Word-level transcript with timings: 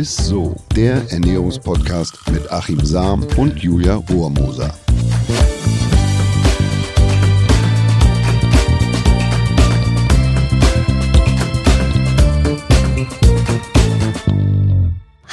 ist 0.00 0.16
so, 0.16 0.56
der 0.74 1.02
Ernährungspodcast 1.10 2.30
mit 2.32 2.50
Achim 2.50 2.82
Sam 2.82 3.22
und 3.36 3.58
Julia 3.58 3.96
Rohrmoser. 3.96 4.72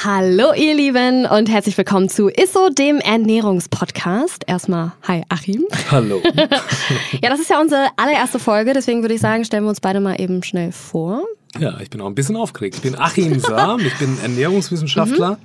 Hallo 0.04 0.52
ihr 0.54 0.74
Lieben 0.74 1.24
und 1.24 1.48
herzlich 1.48 1.78
willkommen 1.78 2.10
zu 2.10 2.28
ISSO, 2.28 2.68
dem 2.68 2.98
Ernährungspodcast. 2.98 4.44
Erstmal, 4.46 4.92
hi 5.02 5.22
Achim. 5.30 5.64
Hallo. 5.90 6.20
ja, 7.22 7.30
das 7.30 7.40
ist 7.40 7.48
ja 7.48 7.58
unsere 7.58 7.88
allererste 7.96 8.38
Folge, 8.38 8.74
deswegen 8.74 9.00
würde 9.00 9.14
ich 9.14 9.22
sagen, 9.22 9.46
stellen 9.46 9.64
wir 9.64 9.70
uns 9.70 9.80
beide 9.80 10.00
mal 10.00 10.20
eben 10.20 10.42
schnell 10.42 10.72
vor. 10.72 11.22
Ja, 11.58 11.80
ich 11.80 11.90
bin 11.90 12.00
auch 12.00 12.06
ein 12.06 12.14
bisschen 12.14 12.36
aufgeregt. 12.36 12.76
Ich 12.76 12.82
bin 12.82 12.98
Achim 12.98 13.38
Sam, 13.40 13.80
ich 13.80 13.96
bin 13.98 14.18
Ernährungswissenschaftler. 14.20 15.32
Mhm. 15.32 15.36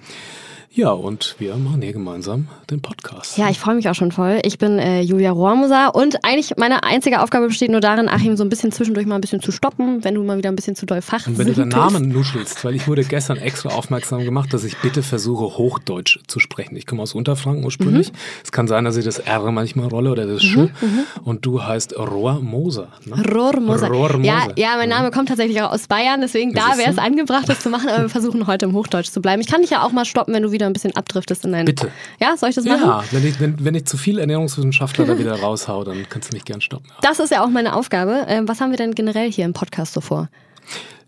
Ja, 0.76 0.90
und 0.90 1.36
wir 1.38 1.56
machen 1.56 1.84
hier 1.84 1.94
gemeinsam 1.94 2.48
den 2.72 2.82
Podcast. 2.82 3.38
Ja, 3.38 3.48
ich 3.48 3.60
freue 3.60 3.76
mich 3.76 3.88
auch 3.90 3.94
schon 3.94 4.12
voll. 4.12 4.40
Ich 4.44 4.58
bin 4.58 4.80
äh, 4.80 5.02
Julia 5.02 5.30
Rohrmoser 5.30 5.94
und 5.94 6.26
eigentlich 6.26 6.54
meine 6.58 6.82
einzige 6.82 7.22
Aufgabe 7.22 7.46
besteht 7.46 7.70
nur 7.70 7.80
darin, 7.80 8.10
Achim 8.10 8.36
so 8.38 8.44
ein 8.44 8.50
bisschen 8.50 8.72
zwischendurch 8.72 9.06
mal 9.06 9.14
ein 9.14 9.22
bisschen 9.22 9.40
zu 9.40 9.52
stoppen, 9.52 10.04
wenn 10.04 10.16
du 10.16 10.24
mal 10.24 10.36
wieder 10.40 10.50
ein 10.50 10.56
bisschen 10.56 10.76
zu 10.76 10.88
doll 10.88 11.04
fach 11.04 11.28
Und 11.28 11.38
wenn 11.38 11.46
du 11.46 11.54
den 11.54 11.68
Namen 11.70 12.10
nuschelst, 12.10 12.66
weil 12.66 12.74
ich 12.74 12.88
wurde 12.88 13.04
gestern 13.04 13.38
extra 13.38 13.70
aufmerksam 13.70 14.24
gemacht, 14.24 14.52
dass 14.52 14.64
ich 14.64 14.76
bitte 14.80 15.04
versuche, 15.04 15.60
Hochdeutsch 15.60 16.22
zu 16.26 16.40
sprechen. 16.40 16.76
Ich 16.76 16.88
komme 16.88 17.04
aus 17.04 17.14
Unterfranken 17.14 17.64
ursprünglich. 17.64 18.12
Mhm. 18.12 18.18
Es 18.44 18.52
kann 18.52 18.68
sein, 18.68 18.84
dass 18.84 18.98
ich 18.98 19.06
das 19.06 19.20
R 19.20 19.52
manchmal 19.52 19.90
rolle 19.90 20.10
oder 20.10 20.26
das 20.26 20.42
Sch. 20.42 20.56
Mhm, 20.56 20.72
mhm. 20.82 21.04
und 21.24 21.46
du 21.46 21.62
heißt 21.62 21.96
Rohrmoser. 22.00 22.88
Ne? 23.06 23.24
Rohrmoser. 23.32 23.90
Rohrmoser. 23.90 24.26
Ja, 24.26 24.48
ja, 24.56 24.76
mein 24.78 24.90
Name 24.90 25.12
kommt 25.12 25.30
tatsächlich 25.30 25.62
auch 25.62 25.72
aus 25.72 25.86
Bayern, 25.86 26.22
deswegen 26.22 26.52
da 26.54 26.80
wäre 26.80 26.90
es 26.90 26.98
angebracht, 26.98 27.48
das 27.48 27.60
zu 27.60 27.70
machen, 27.70 27.90
aber 27.90 28.02
wir 28.02 28.10
versuchen 28.10 28.48
heute 28.48 28.66
im 28.66 28.74
Hochdeutsch 28.74 29.12
zu 29.12 29.22
bleiben. 29.22 29.40
Ich 29.40 29.48
kann 29.48 29.62
dich 29.62 29.70
ja 29.70 29.84
auch 29.84 29.92
mal 29.92 30.06
stoppen, 30.06 30.34
wenn 30.34 30.42
du 30.42 30.52
wieder 30.52 30.63
wieder 30.64 30.70
ein 30.70 30.74
bisschen 30.74 30.96
abdriftest 30.96 31.46
in 31.46 31.52
deinen. 31.52 31.66
Bitte. 31.66 31.92
Ja, 32.20 32.38
soll 32.38 32.50
ich 32.50 32.56
das 32.56 32.66
machen? 32.66 32.82
Ja, 32.82 33.04
wenn 33.12 33.28
ich, 33.28 33.40
wenn, 33.40 33.64
wenn 33.64 33.76
ich 33.76 33.86
zu 33.86 33.98
viel 33.98 34.20
Ernährungswissenschaftler 34.20 35.06
da 35.06 35.18
wieder 35.18 35.34
raushau, 35.42 35.84
dann 35.84 36.06
kannst 36.10 36.32
du 36.32 36.36
mich 36.36 36.46
gern 36.46 36.62
stoppen. 36.62 36.88
Das 37.02 37.20
ist 37.20 37.32
ja 37.32 37.44
auch 37.44 37.50
meine 37.50 37.76
Aufgabe. 37.76 38.26
Ähm, 38.28 38.48
was 38.48 38.62
haben 38.62 38.72
wir 38.72 38.78
denn 38.78 38.96
generell 38.96 39.32
hier 39.32 39.46
im 39.46 39.54
Podcast 39.54 39.94
so 39.94 40.02
vor? 40.02 40.30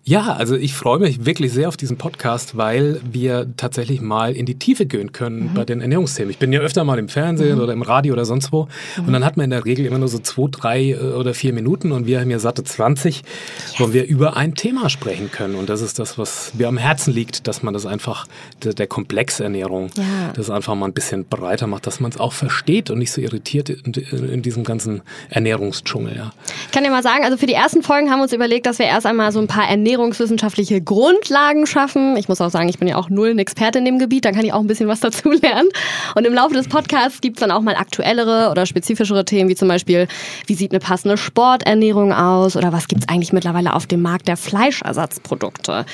Ja, 0.08 0.34
also 0.34 0.56
ich 0.56 0.76
freue 0.76 1.00
mich 1.00 1.26
wirklich 1.26 1.52
sehr 1.52 1.68
auf 1.68 1.78
diesen 1.78 1.98
Podcast, 1.98 2.56
weil 2.56 3.02
wir 3.12 3.48
tatsächlich 3.58 4.02
mal 4.02 4.36
in 4.36 4.46
die 4.46 4.54
Tiefe 4.54 4.86
gehen 4.86 5.14
können 5.14 5.46
mhm. 5.46 5.54
bei 5.56 5.66
den 5.66 5.82
Ernährungsthemen. 5.82 6.30
Ich 6.30 6.38
bin 6.38 6.54
ja 6.54 6.60
öfter 6.60 6.84
mal 6.84 7.00
im 7.00 7.10
Fernsehen 7.10 7.56
mhm. 7.56 7.64
oder 7.64 7.74
im 7.74 7.82
Radio 7.82 8.14
oder 8.14 8.24
sonst 8.24 8.52
wo 8.52 8.68
mhm. 8.98 9.08
und 9.08 9.14
dann 9.14 9.26
hat 9.26 9.36
man 9.36 9.46
in 9.46 9.50
der 9.50 9.66
Regel 9.66 9.84
immer 9.84 9.98
nur 9.98 10.08
so 10.08 10.20
zwei, 10.20 10.48
drei 10.52 10.92
äh, 10.92 10.98
oder 10.98 11.34
vier 11.34 11.54
Minuten 11.54 11.92
und 11.92 12.06
wir 12.06 12.20
haben 12.20 12.30
ja 12.30 12.38
satte 12.38 12.64
20, 12.64 13.24
yes. 13.24 13.80
wo 13.80 13.94
wir 13.94 14.06
über 14.06 14.38
ein 14.38 14.54
Thema 14.54 14.92
sprechen 14.92 15.32
können 15.32 15.56
und 15.56 15.70
das 15.70 15.82
ist 15.82 15.98
das, 15.98 16.20
was 16.20 16.54
mir 16.54 16.68
am 16.68 16.78
Herzen 16.78 17.12
liegt, 17.12 17.48
dass 17.48 17.64
man 17.64 17.74
das 17.74 17.88
einfach, 17.88 18.28
der, 18.64 18.76
der 18.76 18.86
Komplexernährung, 18.86 19.90
ja. 19.98 20.04
das 20.36 20.52
einfach 20.52 20.76
mal 20.76 20.86
ein 20.86 20.94
bisschen 20.94 21.26
breiter 21.26 21.66
macht, 21.66 21.88
dass 21.88 22.00
man 22.00 22.12
es 22.12 22.20
auch 22.20 22.34
versteht 22.34 22.92
und 22.92 23.00
nicht 23.00 23.12
so 23.12 23.22
irritiert 23.22 23.70
in, 23.72 23.92
in 23.92 24.44
diesem 24.44 24.66
ganzen 24.66 25.02
Ernährungsdschungel. 25.32 26.16
Ja. 26.16 26.32
Ich 26.68 26.72
kann 26.72 26.84
dir 26.84 26.92
mal 26.92 27.02
sagen, 27.02 27.24
also 27.24 27.38
für 27.38 27.48
die 27.48 27.54
ersten 27.54 27.82
Folgen 27.82 28.12
haben 28.12 28.20
wir 28.20 28.24
uns 28.24 28.34
überlegt, 28.34 28.68
dass 28.68 28.78
wir 28.78 28.86
erst 28.86 29.08
einmal 29.08 29.32
so 29.32 29.40
ein 29.40 29.48
paar 29.48 29.68
Ernährungs 29.68 29.95
ernährungswissenschaftliche 29.96 30.82
Grundlagen 30.82 31.66
schaffen. 31.66 32.18
Ich 32.18 32.28
muss 32.28 32.42
auch 32.42 32.50
sagen, 32.50 32.68
ich 32.68 32.80
bin 32.80 32.88
ja 32.88 32.98
auch 32.98 33.10
null 33.10 33.30
ein 33.30 33.40
Experte 33.40 33.80
in 33.80 33.86
dem 33.86 33.98
Gebiet, 33.98 34.26
dann 34.26 34.36
kann 34.36 34.44
ich 34.44 34.52
auch 34.52 34.60
ein 34.60 34.68
bisschen 34.68 34.90
was 34.90 35.00
dazu 35.00 35.32
lernen. 35.42 35.70
Und 36.16 36.28
im 36.28 36.34
Laufe 36.34 36.54
des 36.54 36.68
Podcasts 36.68 37.22
gibt 37.22 37.38
es 37.38 37.40
dann 37.40 37.52
auch 37.52 37.62
mal 37.62 37.76
aktuellere 37.76 38.50
oder 38.52 38.66
spezifischere 38.66 39.24
Themen, 39.24 39.50
wie 39.50 39.56
zum 39.56 39.70
Beispiel, 39.70 40.08
wie 40.48 40.56
sieht 40.56 40.72
eine 40.72 40.80
passende 40.80 41.18
Sporternährung 41.18 42.12
aus 42.12 42.58
oder 42.58 42.74
was 42.74 42.90
gibt 42.90 43.04
es 43.04 43.10
eigentlich 43.10 43.32
mittlerweile 43.32 43.74
auf 43.74 43.88
dem 43.88 44.02
Markt 44.02 44.28
der 44.28 44.36
Fleischersatzprodukte. 44.36 45.86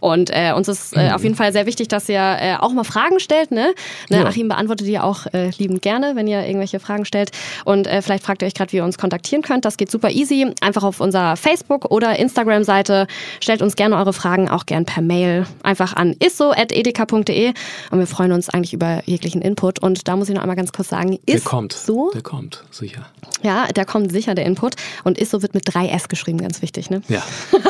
Und 0.00 0.30
äh, 0.30 0.52
uns 0.54 0.68
ist 0.68 0.96
äh, 0.96 1.10
auf 1.12 1.24
jeden 1.24 1.34
Fall 1.34 1.52
sehr 1.52 1.66
wichtig, 1.66 1.88
dass 1.88 2.08
ihr 2.08 2.20
äh, 2.20 2.54
auch 2.58 2.72
mal 2.72 2.84
Fragen 2.84 3.18
stellt. 3.18 3.50
Ne? 3.50 3.74
ne? 4.08 4.18
Ja. 4.18 4.26
Achim 4.26 4.48
beantwortet 4.48 4.86
die 4.86 5.00
auch 5.00 5.26
äh, 5.32 5.50
liebend 5.58 5.82
gerne, 5.82 6.14
wenn 6.14 6.28
ihr 6.28 6.46
irgendwelche 6.46 6.78
Fragen 6.78 7.04
stellt. 7.04 7.32
Und 7.64 7.88
äh, 7.88 8.02
vielleicht 8.02 8.22
fragt 8.22 8.42
ihr 8.42 8.46
euch 8.46 8.54
gerade, 8.54 8.72
wie 8.72 8.76
ihr 8.76 8.84
uns 8.84 8.98
kontaktieren 8.98 9.42
könnt. 9.42 9.64
Das 9.64 9.76
geht 9.76 9.90
super 9.90 10.10
easy. 10.10 10.46
Einfach 10.60 10.84
auf 10.84 11.00
unserer 11.00 11.36
Facebook- 11.36 11.90
oder 11.90 12.16
Instagram-Seite 12.16 13.08
Stellt 13.48 13.62
uns 13.62 13.76
gerne 13.76 13.96
eure 13.96 14.12
Fragen 14.12 14.50
auch 14.50 14.66
gern 14.66 14.84
per 14.84 15.02
Mail 15.02 15.46
einfach 15.62 15.94
an 15.94 16.14
isso.edeka.de 16.22 17.54
und 17.90 17.98
wir 17.98 18.06
freuen 18.06 18.32
uns 18.32 18.50
eigentlich 18.50 18.74
über 18.74 19.00
jeglichen 19.06 19.40
Input. 19.40 19.78
Und 19.78 20.06
da 20.06 20.16
muss 20.16 20.28
ich 20.28 20.34
noch 20.34 20.42
einmal 20.42 20.54
ganz 20.54 20.70
kurz 20.70 20.90
sagen, 20.90 21.14
ist 21.14 21.26
der 21.26 21.40
kommt, 21.40 21.72
so. 21.72 22.10
Der 22.12 22.20
kommt, 22.20 22.62
sicher. 22.70 23.06
Ja, 23.42 23.68
der 23.68 23.86
kommt 23.86 24.12
sicher, 24.12 24.34
der 24.34 24.44
Input. 24.44 24.74
Und 25.02 25.16
ISO 25.16 25.40
wird 25.40 25.54
mit 25.54 25.62
drei 25.64 25.88
S 25.88 26.08
geschrieben, 26.08 26.36
ganz 26.36 26.60
wichtig, 26.60 26.90
ne? 26.90 27.00
Ja. 27.08 27.22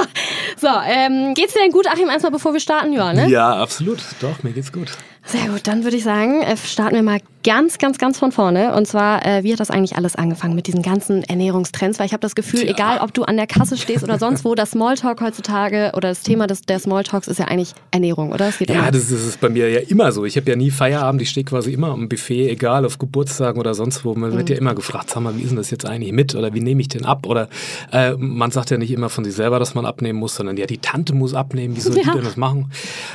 so, 0.61 0.67
ähm, 0.67 1.35
geht's 1.35 1.53
dir 1.53 1.61
denn 1.61 1.71
gut, 1.71 1.87
Achim, 1.87 2.09
erstmal 2.09 2.33
bevor 2.33 2.53
wir 2.53 2.59
starten? 2.59 2.93
Ja, 2.93 3.13
ne? 3.13 3.29
Ja, 3.29 3.55
absolut. 3.55 4.01
Doch, 4.21 4.43
mir 4.43 4.51
geht's 4.51 4.73
gut. 4.73 4.89
Sehr 5.29 5.51
gut, 5.51 5.67
dann 5.67 5.85
würde 5.85 5.99
ich 5.99 6.05
sagen, 6.05 6.41
äh, 6.41 6.57
starten 6.57 6.95
wir 6.95 7.03
mal 7.03 7.21
ganz, 7.45 7.79
ganz, 7.79 7.99
ganz 7.99 8.19
von 8.19 8.33
vorne. 8.33 8.75
Und 8.75 8.87
zwar, 8.87 9.25
äh, 9.27 9.45
wie 9.45 9.53
hat 9.53 9.61
das 9.61 9.71
eigentlich 9.71 9.97
alles 9.97 10.17
angefangen 10.17 10.55
mit 10.55 10.67
diesen 10.67 10.83
ganzen 10.83 11.23
Ernährungstrends? 11.23 11.99
Weil 11.99 12.07
ich 12.07 12.13
habe 12.13 12.21
das 12.21 12.35
Gefühl, 12.35 12.65
ja. 12.65 12.71
egal 12.71 12.99
ob 13.01 13.13
du 13.13 13.25
an 13.25 13.37
der 13.37 13.47
Kasse 13.47 13.77
stehst 13.77 14.03
oder 14.03 14.19
sonst 14.19 14.45
wo, 14.45 14.55
das 14.55 14.71
Smalltalk 14.71 15.21
heutzutage 15.21 15.93
oder 15.95 16.09
das 16.09 16.23
Thema 16.23 16.47
des, 16.47 16.63
der 16.63 16.79
Smalltalks 16.79 17.29
ist 17.29 17.39
ja 17.39 17.47
eigentlich 17.47 17.75
Ernährung, 17.91 18.33
oder? 18.33 18.53
ja, 18.69 18.91
das 18.91 19.03
ist, 19.03 19.13
das 19.13 19.27
ist, 19.27 19.41
bei 19.41 19.51
mir 19.51 19.69
ja 19.69 19.81
immer 19.81 20.13
so. 20.13 20.25
Ich 20.25 20.37
habe 20.37 20.49
ja 20.49 20.57
nie 20.57 20.71
Feierabend, 20.71 21.21
ich 21.21 21.31
stehe 21.31 21.45
quasi 21.45 21.73
immer 21.73 21.89
am 21.89 22.09
Buffet, 22.09 22.49
egal 22.49 22.87
auf 22.87 22.99
Geburtstagen 22.99 23.61
oder 23.61 23.75
sonst 23.75 24.05
wo. 24.05 24.15
Man 24.15 24.31
mhm. 24.31 24.37
wird 24.39 24.51
ja 24.51 24.57
immer 24.57 24.75
gefragt, 24.75 25.11
sag 25.11 25.23
mal, 25.23 25.37
wie 25.37 25.43
ist 25.43 25.51
denn 25.51 25.57
das 25.57 25.71
jetzt 25.71 25.85
eigentlich 25.85 26.13
mit? 26.13 26.35
Oder 26.35 26.55
wie 26.55 26.61
nehme 26.61 26.81
ich 26.81 26.89
den 26.89 27.05
ab? 27.05 27.27
Oder 27.27 27.49
äh, 27.93 28.15
man 28.17 28.51
sagt 28.51 28.71
ja 28.71 28.79
nicht 28.79 28.91
immer 28.91 29.11
von 29.11 29.25
sich 29.25 29.35
selber, 29.35 29.59
dass 29.59 29.75
man 29.75 29.85
abnehmen 29.85 30.19
muss, 30.19 30.35
sondern 30.35 30.57
ja, 30.57 30.67
die 30.67 30.79
Tante 30.79 31.15
muss 31.15 31.35
abnehmen, 31.35 31.77
wie 31.77 31.81
soll 31.81 31.97
ja. 31.97 32.03
die 32.03 32.11
denn 32.11 32.25
das 32.25 32.37
machen? 32.37 32.73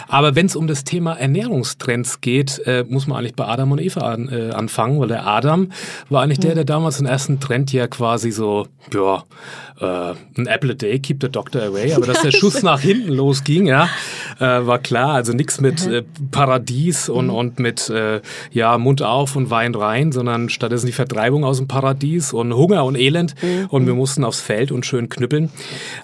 Aber 0.07 0.35
wenn 0.35 0.45
es 0.45 0.55
um 0.55 0.67
das 0.67 0.83
Thema 0.83 1.13
Ernährungstrends 1.13 2.02
Trends 2.03 2.21
geht, 2.21 2.61
äh, 2.65 2.83
muss 2.87 3.07
man 3.07 3.17
eigentlich 3.17 3.35
bei 3.35 3.45
Adam 3.45 3.71
und 3.71 3.79
Eva 3.79 4.01
an, 4.01 4.29
äh, 4.29 4.51
anfangen, 4.51 4.99
weil 4.99 5.07
der 5.07 5.25
Adam 5.25 5.71
war 6.09 6.21
eigentlich 6.21 6.39
der, 6.39 6.55
der 6.55 6.65
damals 6.65 6.97
den 6.97 7.07
ersten 7.07 7.39
Trend 7.39 7.71
ja 7.71 7.87
quasi 7.87 8.31
so, 8.31 8.67
ja, 8.93 9.23
äh, 9.79 10.13
ein 10.37 10.47
Apple 10.47 10.71
a 10.71 10.73
day, 10.73 10.99
keep 10.99 11.19
the 11.21 11.29
doctor 11.29 11.61
away, 11.63 11.93
aber 11.93 12.05
dass 12.05 12.21
der 12.21 12.31
Schuss 12.37 12.63
nach 12.63 12.79
hinten 12.79 13.11
losging, 13.11 13.67
ja, 13.67 13.89
äh, 14.39 14.65
war 14.65 14.79
klar. 14.79 15.13
Also 15.13 15.33
nichts 15.33 15.59
mit 15.61 15.85
äh, 15.87 16.03
Paradies 16.31 17.09
und, 17.09 17.27
mhm. 17.27 17.33
und 17.33 17.59
mit 17.59 17.89
äh, 17.89 18.21
ja, 18.51 18.77
Mund 18.77 19.01
auf 19.01 19.35
und 19.35 19.49
Wein 19.49 19.75
rein, 19.75 20.11
sondern 20.11 20.49
stattdessen 20.49 20.87
die 20.87 20.91
Vertreibung 20.91 21.43
aus 21.43 21.57
dem 21.57 21.67
Paradies 21.67 22.33
und 22.33 22.53
Hunger 22.53 22.85
und 22.85 22.95
Elend 22.95 23.35
mhm. 23.41 23.67
und 23.69 23.85
wir 23.85 23.93
mussten 23.93 24.23
aufs 24.23 24.41
Feld 24.41 24.71
und 24.71 24.85
schön 24.85 25.09
knüppeln. 25.09 25.49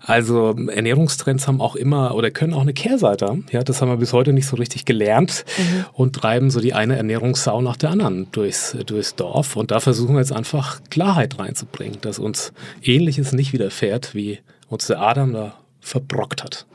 Also 0.05 0.55
Ernährungstrends 0.67 1.47
haben 1.47 1.61
auch 1.61 1.75
immer 1.75 2.15
oder 2.15 2.31
können 2.31 2.53
auch 2.53 2.61
eine 2.61 2.73
Kehrseite 2.73 3.27
haben. 3.27 3.45
Ja, 3.51 3.63
das 3.63 3.81
haben 3.81 3.89
wir 3.89 3.97
bis 3.97 4.13
heute 4.13 4.33
nicht 4.33 4.47
so 4.47 4.55
richtig 4.55 4.85
gelernt 4.85 5.45
mhm. 5.57 5.78
Und 5.93 6.15
treiben 6.15 6.49
so 6.51 6.59
die 6.59 6.73
eine 6.73 6.97
Ernährungssau 6.97 7.61
nach 7.61 7.77
der 7.77 7.91
anderen 7.91 8.31
durchs, 8.31 8.75
durchs 8.85 9.15
Dorf. 9.15 9.55
Und 9.55 9.71
da 9.71 9.79
versuchen 9.79 10.15
wir 10.15 10.19
jetzt 10.19 10.31
einfach 10.31 10.81
Klarheit 10.89 11.39
reinzubringen, 11.39 11.99
dass 12.01 12.19
uns 12.19 12.53
Ähnliches 12.83 13.31
nicht 13.33 13.53
widerfährt, 13.53 14.15
wie 14.15 14.39
uns 14.67 14.87
der 14.87 15.01
Adam 15.01 15.33
da 15.33 15.53
verbrockt 15.79 16.43
hat. 16.43 16.65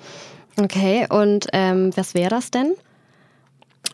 Okay, 0.60 1.06
und 1.10 1.48
ähm, 1.52 1.90
was 1.96 2.14
wäre 2.14 2.30
das 2.30 2.50
denn? 2.50 2.74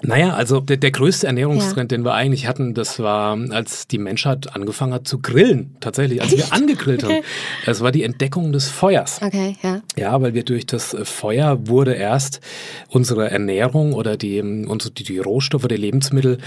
Naja, 0.03 0.34
also 0.34 0.61
der, 0.61 0.78
der 0.78 0.91
größte 0.91 1.27
Ernährungstrend, 1.27 1.93
ja. 1.93 1.99
den 1.99 2.05
wir 2.05 2.15
eigentlich 2.15 2.47
hatten, 2.47 2.75
das 2.75 2.99
war, 3.00 3.37
als 3.50 3.87
die 3.87 3.99
Menschheit 3.99 4.55
angefangen 4.55 4.94
hat 4.94 5.06
zu 5.06 5.19
grillen. 5.19 5.77
Tatsächlich, 5.81 6.22
als 6.22 6.37
wir 6.37 6.44
angegrillt 6.53 7.05
haben. 7.05 7.22
Das 7.66 7.81
war 7.81 7.93
die 7.93 8.03
Entdeckung 8.03 8.53
des 8.53 8.69
Feuers. 8.69 9.21
Okay, 9.22 9.56
ja. 9.62 9.83
Ja, 9.97 10.22
weil 10.22 10.34
wir 10.34 10.44
durch 10.44 10.66
das 10.66 10.97
Feuer 11.03 11.66
wurde 11.69 11.94
erst 11.94 12.41
unsere 12.88 13.31
Ernährung 13.31 13.93
oder 13.93 14.16
die, 14.16 14.41
unsere, 14.41 14.93
die, 14.93 15.05
die 15.05 15.19
Rohstoffe 15.19 15.69
der 15.69 15.78
Lebensmittel 15.78 16.38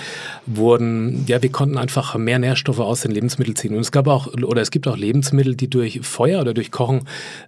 wurden, 0.46 1.26
ja, 1.28 1.42
wir 1.42 1.52
konnten 1.52 1.78
einfach 1.78 2.16
mehr 2.16 2.40
Nährstoffe 2.40 2.80
aus 2.80 3.02
den 3.02 3.12
Lebensmitteln 3.12 3.56
ziehen. 3.56 3.76
Und 3.76 3.82
es 3.82 3.92
gab 3.92 4.08
auch, 4.08 4.28
oder 4.28 4.62
es 4.62 4.72
gibt 4.72 4.88
auch 4.88 4.98
Lebensmittel, 4.98 5.56
die 5.56 5.70
durch 5.70 6.02
Feuer 6.02 6.42
oder 6.42 6.54
durch 6.54 6.72
Kochen 6.72 7.02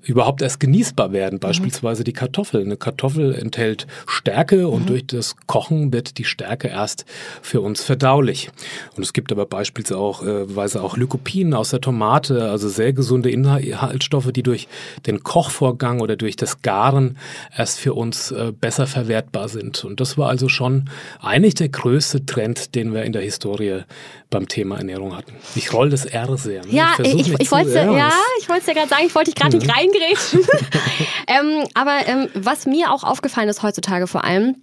überhaupt 0.04 0.42
erst 0.42 0.60
genießbar 0.60 1.12
werden. 1.14 1.36
Mhm. 1.36 1.40
Beispielsweise 1.40 2.04
die 2.04 2.14
Kartoffel. 2.14 2.62
Eine 2.62 2.78
Kartoffel 2.78 3.34
enthält 3.34 3.88
Stärke 4.06 4.68
und 4.68 4.84
mhm. 4.84 4.88
durch 4.88 5.08
das 5.08 5.36
Kochen 5.48 5.92
wird 5.96 6.18
die 6.18 6.26
Stärke 6.26 6.68
erst 6.68 7.06
für 7.42 7.62
uns 7.62 7.82
verdaulich. 7.82 8.52
Und 8.98 9.04
es 9.04 9.14
gibt 9.14 9.32
aber 9.32 9.46
beispielsweise 9.46 10.84
auch 10.84 10.98
Lycopin 10.98 11.54
aus 11.54 11.70
der 11.70 11.80
Tomate, 11.80 12.52
also 12.52 12.68
sehr 12.68 12.92
gesunde 12.92 13.32
Inhaltsstoffe, 13.32 14.32
die 14.34 14.44
durch 14.44 14.68
den 15.08 15.24
Kochvorgang 15.24 16.02
oder 16.02 16.18
durch 16.18 16.36
das 16.36 16.62
Garen 16.62 17.18
erst 17.56 17.80
für 17.80 17.94
uns 17.94 18.32
äh, 18.32 18.52
besser 18.52 18.88
verwertbar 18.88 19.48
sind. 19.48 19.86
Und 19.86 20.02
das 20.02 20.18
war 20.18 20.28
also 20.28 20.50
schon 20.50 20.90
eigentlich 21.22 21.56
der 21.56 21.70
größte 21.70 22.26
Trend, 22.26 22.76
den 22.76 22.94
wir 22.94 23.04
in 23.04 23.14
der 23.14 23.22
Historie 23.22 23.84
beim 24.30 24.50
Thema 24.50 24.78
Ernährung 24.78 25.16
hatten. 25.16 25.34
Ich 25.56 25.72
roll 25.72 25.90
das 25.90 26.06
R 26.06 26.38
sehr. 26.38 26.66
Ne? 26.66 26.72
Ja, 26.72 26.96
ich, 27.02 27.14
ich, 27.14 27.40
ich 27.40 27.52
wollte 27.52 27.72
ja, 27.72 28.12
ich 28.42 28.50
wollte 28.50 28.68
ja 28.68 28.74
gerade 28.74 28.90
sagen, 28.90 29.04
ich 29.06 29.16
wollte 29.16 29.32
dich 29.32 29.42
gerade 29.42 29.56
mhm. 29.56 29.64
nicht 29.64 29.74
reingrätschen. 29.74 30.42
ähm, 31.28 31.68
aber 31.74 32.00
ähm, 32.08 32.28
was 32.34 32.66
mir 32.66 32.92
auch 32.92 33.04
aufgefallen 33.04 33.48
ist 33.48 33.64
heutzutage 33.64 34.08
vor 34.08 34.26
allem, 34.26 34.58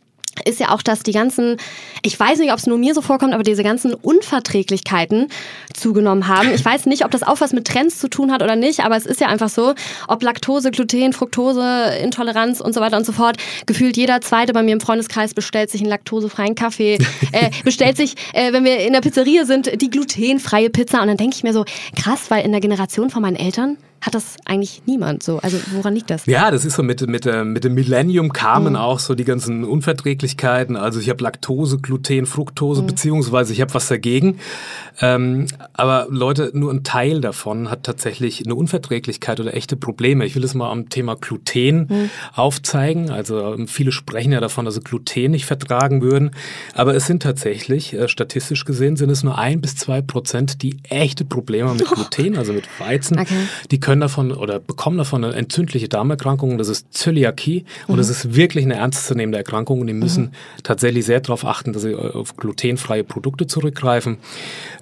ist 0.45 0.61
ja 0.61 0.71
auch, 0.71 0.83
dass 0.83 1.03
die 1.03 1.13
ganzen, 1.13 1.57
ich 2.03 2.19
weiß 2.19 2.39
nicht, 2.39 2.53
ob 2.53 2.59
es 2.59 2.67
nur 2.67 2.79
mir 2.79 2.95
so 2.95 3.03
vorkommt, 3.03 3.35
aber 3.35 3.43
diese 3.43 3.63
ganzen 3.63 3.95
Unverträglichkeiten 3.95 5.29
zugenommen 5.75 6.27
haben. 6.27 6.53
Ich 6.55 6.65
weiß 6.65 6.87
nicht, 6.87 7.05
ob 7.05 7.11
das 7.11 7.23
auch 7.23 7.41
was 7.41 7.53
mit 7.53 7.67
Trends 7.67 7.99
zu 7.99 8.09
tun 8.09 8.33
hat 8.33 8.43
oder 8.43 8.57
nicht, 8.57 8.81
aber 8.81 8.97
es 8.97 9.07
ist 9.07 9.21
ja 9.21 9.29
einfach 9.29 9.49
so, 9.49 9.75
ob 10.09 10.23
Laktose, 10.23 10.71
Gluten, 10.71 11.13
Fructose, 11.13 11.97
Intoleranz 12.03 12.61
und 12.61 12.75
so 12.75 12.81
weiter 12.81 12.97
und 12.97 13.07
so 13.07 13.13
fort. 13.13 13.37
Gefühlt 13.67 13.97
jeder 13.97 14.21
Zweite 14.21 14.53
bei 14.53 14.63
mir 14.63 14.73
im 14.73 14.81
Freundeskreis 14.81 15.35
bestellt 15.35 15.71
sich 15.71 15.81
einen 15.81 15.91
laktosefreien 15.91 16.55
Kaffee, 16.55 16.95
äh, 17.33 17.51
bestellt 17.65 17.97
sich, 17.97 18.15
äh, 18.33 18.53
wenn 18.53 18.65
wir 18.65 18.79
in 18.79 18.93
der 18.93 19.01
Pizzeria 19.01 19.45
sind, 19.45 19.81
die 19.81 19.91
glutenfreie 19.91 20.71
Pizza 20.71 21.03
und 21.03 21.09
dann 21.09 21.17
denke 21.17 21.37
ich 21.37 21.43
mir 21.43 21.53
so, 21.53 21.65
krass, 21.97 22.31
weil 22.31 22.45
in 22.45 22.53
der 22.53 22.61
Generation 22.61 23.11
von 23.11 23.23
meinen 23.23 23.37
Eltern 23.37 23.77
hat 24.03 24.17
das 24.17 24.37
eigentlich 24.45 24.83
niemand 24.85 25.23
so. 25.23 25.39
Also 25.39 25.59
woran 25.73 25.95
liegt 25.95 26.11
das? 26.11 26.27
Ja, 26.27 26.51
das 26.51 26.65
ist 26.65 26.75
so 26.75 26.83
mit, 26.83 27.07
mit, 27.07 27.25
mit 27.25 27.65
dem 27.65 27.75
Millennium 27.75 28.33
kamen 28.33 28.73
mhm. 28.73 28.79
auch 28.79 28.99
so 28.99 29.15
die 29.15 29.25
ganzen 29.25 29.63
Unverträglichkeiten. 29.65 30.75
Also 30.75 30.99
ich 30.99 31.09
habe 31.09 31.23
Laktose, 31.23 31.79
Gluten, 31.79 32.27
Fructose, 32.27 32.83
mhm. 32.83 32.89
beziehungsweise 32.89 33.53
ich 33.53 33.61
habe 33.61 33.73
was 33.75 33.87
dagegen. 33.87 34.41
Ähm, 35.01 35.47
aber 35.73 36.09
Leute, 36.11 36.51
nur 36.53 36.73
ein 36.73 36.83
Teil 36.83 37.21
davon 37.21 37.71
hat 37.71 37.85
tatsächlich 37.85 38.45
eine 38.45 38.57
Unverträglichkeit 38.57 39.39
oder 39.39 39.55
echte 39.55 39.77
Probleme. 39.77 40.27
Ich 40.27 40.35
will 40.35 40.43
es 40.43 40.55
mal 40.55 40.71
am 40.71 40.89
Thema 40.89 41.15
Gluten 41.15 41.87
mhm. 41.89 42.11
aufzeigen. 42.35 43.11
Also 43.11 43.55
ähm, 43.55 43.69
viele 43.69 43.93
sprechen 43.93 44.33
ja 44.33 44.41
davon, 44.41 44.65
dass 44.65 44.75
sie 44.75 44.81
Gluten 44.81 45.31
nicht 45.31 45.47
vertragen 45.47 46.03
würden. 46.03 46.33
Aber 46.75 46.97
es 46.97 47.07
sind 47.07 47.23
tatsächlich, 47.23 47.95
äh, 47.95 48.09
statistisch 48.09 48.65
gesehen, 48.65 48.97
sind 48.97 49.11
es 49.11 49.23
nur 49.23 49.39
ein 49.39 49.61
bis 49.61 49.77
zwei 49.77 50.03
Prozent, 50.03 50.63
die 50.63 50.79
echte 50.89 51.25
Probleme 51.25 51.73
mit 51.73 51.87
Gluten, 51.93 52.37
also 52.37 52.53
mit 52.53 52.65
Weizen, 52.81 53.21
okay. 53.21 53.47
die 53.71 53.79
können 53.79 53.92
können 53.93 54.01
davon 54.01 54.33
oder 54.33 54.59
bekommen 54.59 54.97
davon 54.97 55.23
eine 55.23 55.35
entzündliche 55.35 55.87
Darmerkrankung. 55.87 56.57
Das 56.57 56.69
ist 56.69 56.95
Zöliakie 56.95 57.67
und 57.89 57.99
das 57.99 58.07
mhm. 58.07 58.13
ist 58.13 58.37
wirklich 58.37 58.65
eine 58.65 58.77
ernstzunehmende 58.77 59.37
Erkrankung 59.37 59.83
und 59.83 59.87
die 59.87 59.93
müssen 59.93 60.25
mhm. 60.25 60.63
tatsächlich 60.63 61.05
sehr 61.05 61.21
darauf 61.21 61.45
achten, 61.45 61.75
dass 61.75 61.83
sie 61.83 61.95
auf 61.95 62.39
glutenfreie 62.39 63.05
Produkte 63.05 63.47
zurückgreifen, 63.47 64.17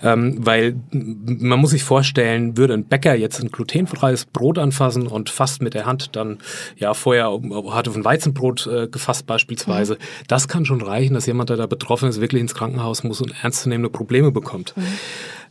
ähm, 0.04 0.36
weil 0.38 0.76
man 0.92 1.58
muss 1.58 1.70
sich 1.70 1.82
vorstellen, 1.82 2.56
würde 2.56 2.74
ein 2.74 2.84
Bäcker 2.84 3.16
jetzt 3.16 3.40
ein 3.40 3.50
glutenfreies 3.50 4.26
Brot 4.26 4.58
anfassen 4.58 5.08
und 5.08 5.28
fast 5.28 5.60
mit 5.60 5.74
der 5.74 5.86
Hand 5.86 6.14
dann 6.14 6.38
ja 6.76 6.94
vorher 6.94 7.36
hat 7.70 7.88
auf 7.88 7.96
ein 7.96 8.04
Weizenbrot 8.04 8.68
äh, 8.68 8.86
gefasst 8.86 9.26
beispielsweise, 9.26 9.94
mhm. 9.94 9.98
das 10.28 10.46
kann 10.46 10.64
schon 10.64 10.82
reichen, 10.82 11.14
dass 11.14 11.26
jemand, 11.26 11.50
der 11.50 11.56
da 11.56 11.66
betroffen 11.66 12.08
ist, 12.08 12.20
wirklich 12.20 12.42
ins 12.42 12.54
Krankenhaus 12.54 13.02
muss 13.02 13.20
und 13.20 13.34
ernstzunehmende 13.42 13.90
Probleme 13.90 14.30
bekommt. 14.30 14.72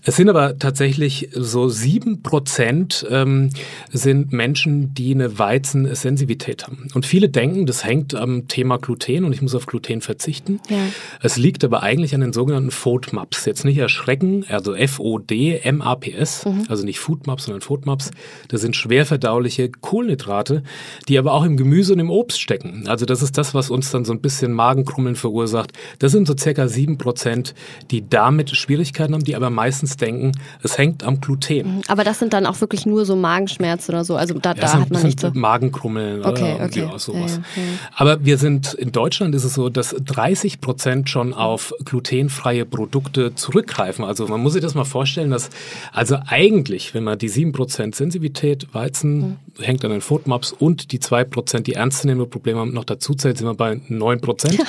Es 0.04 0.16
sind 0.16 0.30
aber 0.30 0.58
tatsächlich 0.58 1.30
so 1.34 1.68
sieben 1.68 2.24
Prozent 2.24 3.06
ähm, 3.10 3.50
sind 3.92 4.32
Menschen, 4.32 4.94
die 4.94 5.14
eine 5.14 5.38
Weizensensitivität 5.38 6.68
haben. 6.68 6.88
Und 6.94 7.06
viele 7.06 7.28
denken, 7.28 7.66
das 7.66 7.84
hängt 7.84 8.16
am 8.16 8.48
Thema 8.48 8.78
Gluten 8.78 9.26
und 9.26 9.34
ich 9.34 9.42
muss 9.42 9.56
auf 9.56 9.66
Gluten 9.66 10.00
verzichten. 10.00 10.62
Ja. 10.70 10.78
Es 11.22 11.36
liegt 11.36 11.66
aber 11.66 11.84
eigentlich 11.84 12.16
an 12.16 12.22
den 12.22 12.32
sogenannten 12.32 12.72
FODMAPs. 12.72 13.46
Jetzt 13.46 13.66
nicht 13.66 13.78
erschrecken, 13.78 14.46
also 14.48 14.74
F-O-D-M-A-P-S, 14.74 16.46
mhm. 16.46 16.66
also 16.70 16.86
nicht 16.86 17.00
Foodmaps, 17.00 17.46
sondern 17.46 17.62
FODMAPs. 17.62 18.12
Das 18.48 18.62
sind 18.62 18.78
schwer 18.78 19.06
verdauliche 19.06 19.70
Kohlenhydrate, 19.70 20.64
die 21.10 21.18
aber 21.18 21.34
auch 21.34 21.44
im 21.44 21.58
Gemüse 21.58 21.94
und 21.94 22.00
im 22.00 22.10
Obst 22.10 22.40
stecken. 22.40 22.88
Also 22.88 23.06
das 23.06 23.22
ist 23.22 23.38
das, 23.38 23.54
was 23.54 23.70
uns 23.70 23.92
dann 23.92 24.06
so 24.06 24.14
ein 24.14 24.22
bisschen 24.22 24.54
Magenkrummeln 24.54 25.16
verursacht. 25.16 25.74
Das 26.00 26.14
sind 26.14 26.26
so 26.26 26.36
circa 26.38 26.70
sieben 26.70 26.98
Prozent, 26.98 27.54
die 27.92 28.08
damit 28.08 28.52
Schwierigkeiten 28.52 29.14
haben, 29.14 29.24
die 29.24 29.36
aber 29.36 29.50
meistens 29.50 29.89
meistens 29.90 29.98
denken, 29.98 30.32
es 30.64 30.78
hängt 30.78 31.04
am 31.04 31.20
Gluten. 31.20 31.78
Mhm. 31.78 31.82
Aber 31.88 32.04
das 32.04 32.20
sind 32.20 32.34
dann 32.34 32.46
auch 32.46 32.62
wirklich 32.62 32.86
nur 32.86 33.06
so 33.06 33.16
Magenschmerzen 33.16 33.92
oder 33.92 34.04
so. 34.04 34.16
Also 34.16 34.38
da, 34.40 34.52
ja, 34.52 34.62
da 34.62 34.74
hat 34.74 34.92
man 34.92 35.04
nicht 35.04 35.20
so. 35.20 35.32
Magenkrummeln 35.34 36.26
okay, 36.26 36.56
oder 36.56 36.66
okay. 36.66 36.88
Ja, 36.92 37.00
sowas. 37.00 37.40
Ja, 37.56 37.62
Aber 37.96 38.24
wir 38.24 38.38
sind 38.38 38.74
in 38.74 38.92
Deutschland 38.92 39.36
ist 39.36 39.44
es 39.44 39.54
so, 39.54 39.70
dass 39.70 39.96
30 40.00 40.62
Prozent 40.62 41.10
schon 41.10 41.34
auf 41.34 41.74
glutenfreie 41.86 42.66
Produkte 42.66 43.36
zurückgreifen. 43.36 44.06
Also 44.06 44.28
man 44.28 44.42
muss 44.42 44.54
sich 44.54 44.62
das 44.62 44.76
mal 44.76 44.86
vorstellen, 44.86 45.32
dass 45.32 45.50
also 45.92 46.18
eigentlich, 46.28 46.94
wenn 46.94 47.04
man 47.04 47.18
die 47.18 47.30
7 47.30 47.52
Prozent 47.52 47.96
Sensitivität 47.96 48.74
Weizen 48.74 49.18
mhm. 49.18 49.38
Hängt 49.62 49.84
an 49.86 49.92
den 49.92 50.02
FODMAPs 50.02 50.52
und 50.52 50.92
die 50.92 51.00
2 51.00 51.24
Prozent, 51.24 51.68
die 51.68 51.74
ernstzunehmende 51.74 52.30
Probleme 52.30 52.60
haben, 52.60 52.74
noch 52.74 52.86
dazu 52.86 53.14
zählt, 53.14 53.38
sind 53.38 53.48
wir 53.48 53.56
bei 53.56 53.82
9 53.88 54.22
Prozent. 54.22 54.60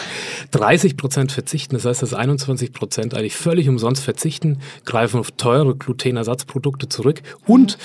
30 0.52 0.96
Prozent 0.96 1.32
verzichten, 1.32 1.75
das 1.75 1.84
heißt, 1.84 2.02
dass 2.02 2.14
21 2.14 2.72
Prozent 2.72 3.14
eigentlich 3.14 3.37
völlig 3.37 3.69
umsonst 3.69 4.02
verzichten, 4.02 4.58
greifen 4.84 5.10
greifen 5.10 5.20
auf 5.20 5.31
teure 5.32 5.75
Glutenersatzprodukte 5.75 6.88
zurück. 6.88 7.22
Und 7.46 7.78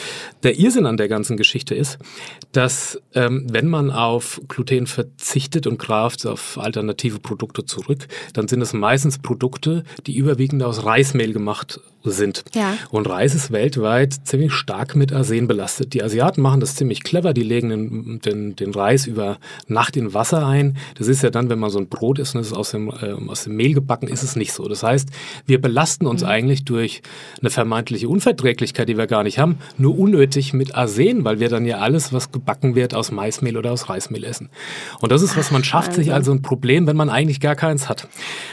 der 0.43 0.59
Irrsinn 0.59 0.85
an 0.85 0.97
der 0.97 1.07
ganzen 1.07 1.37
Geschichte 1.37 1.73
ist, 1.73 1.97
dass 2.51 3.01
ähm, 3.13 3.47
wenn 3.49 3.67
man 3.67 3.89
auf 3.91 4.41
Gluten 4.47 4.87
verzichtet 4.87 5.65
und 5.65 5.79
greift 5.79 6.25
auf 6.25 6.57
alternative 6.57 7.19
Produkte 7.19 7.65
zurück, 7.65 8.07
dann 8.33 8.47
sind 8.47 8.61
es 8.61 8.73
meistens 8.73 9.19
Produkte, 9.19 9.83
die 10.07 10.15
überwiegend 10.17 10.61
aus 10.63 10.85
Reismehl 10.85 11.33
gemacht 11.33 11.79
sind. 12.11 12.43
Ja. 12.53 12.77
Und 12.91 13.09
Reis 13.09 13.35
ist 13.35 13.51
weltweit 13.51 14.13
ziemlich 14.25 14.53
stark 14.53 14.95
mit 14.95 15.13
Arsen 15.13 15.47
belastet. 15.47 15.93
Die 15.93 16.03
Asiaten 16.03 16.41
machen 16.41 16.59
das 16.59 16.75
ziemlich 16.75 17.03
clever, 17.03 17.33
die 17.33 17.43
legen 17.43 17.69
den, 17.69 18.19
den, 18.19 18.55
den 18.55 18.73
Reis 18.73 19.07
über 19.07 19.37
Nacht 19.67 19.97
in 19.97 20.13
Wasser 20.13 20.45
ein. 20.45 20.77
Das 20.97 21.07
ist 21.07 21.23
ja 21.23 21.29
dann, 21.29 21.49
wenn 21.49 21.59
man 21.59 21.69
so 21.69 21.79
ein 21.79 21.87
Brot 21.87 22.19
isst 22.19 22.35
und 22.35 22.41
es 22.41 22.47
ist 22.47 22.53
aus 22.53 22.71
dem, 22.71 22.89
äh, 22.89 23.13
aus 23.27 23.45
dem 23.45 23.55
Mehl 23.55 23.73
gebacken, 23.73 24.07
ist 24.07 24.23
es 24.23 24.35
nicht 24.35 24.53
so. 24.53 24.67
Das 24.67 24.83
heißt, 24.83 25.09
wir 25.45 25.61
belasten 25.61 26.05
uns 26.05 26.21
mhm. 26.21 26.29
eigentlich 26.29 26.65
durch 26.65 27.01
eine 27.41 27.49
vermeintliche 27.49 28.07
Unverträglichkeit, 28.09 28.89
die 28.89 28.97
wir 28.97 29.07
gar 29.07 29.23
nicht 29.23 29.39
haben, 29.39 29.57
nur 29.77 29.97
unnötig 29.97 30.53
mit 30.53 30.75
Arsen, 30.75 31.23
weil 31.23 31.39
wir 31.39 31.49
dann 31.49 31.65
ja 31.65 31.77
alles, 31.79 32.13
was 32.13 32.31
gebacken 32.31 32.75
wird, 32.75 32.93
aus 32.93 33.11
Maismehl 33.11 33.57
oder 33.57 33.71
aus 33.71 33.89
Reismehl 33.89 34.23
essen. 34.23 34.49
Und 35.01 35.11
das 35.11 35.21
ist, 35.21 35.37
was 35.37 35.51
man 35.51 35.63
schafft, 35.63 35.93
sich 35.93 36.13
also 36.13 36.31
ein 36.31 36.41
Problem, 36.41 36.87
wenn 36.87 36.95
man 36.95 37.09
eigentlich 37.09 37.39
gar 37.39 37.55
keins 37.55 37.89
hat. 37.89 38.07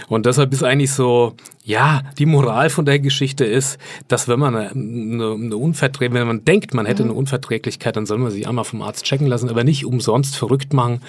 Und 0.09 0.27
deshalb 0.27 0.53
ist 0.53 0.63
eigentlich 0.63 0.93
so, 0.93 1.35
ja, 1.65 2.03
die 2.19 2.27
Moral 2.27 2.71
von 2.71 2.85
der 2.85 2.99
Geschichte 2.99 3.42
ist, 3.45 3.79
dass 4.09 4.29
wenn 4.29 4.39
man 4.39 4.55
eine, 4.55 4.71
eine 4.71 5.57
Unverträglichkeit, 5.57 6.21
wenn 6.21 6.27
man 6.27 6.45
denkt, 6.45 6.75
man 6.75 6.87
hätte 6.87 7.03
mhm. 7.03 7.11
eine 7.11 7.19
Unverträglichkeit, 7.19 7.97
dann 7.97 8.07
soll 8.07 8.19
man 8.19 8.31
sich 8.31 8.49
einmal 8.49 8.65
vom 8.65 8.83
Arzt 8.83 9.05
checken 9.05 9.27
lassen, 9.27 9.49
aber 9.49 9.65
nicht 9.65 9.85
umsonst 9.85 10.37
verrückt 10.37 10.73
machen. 10.73 11.01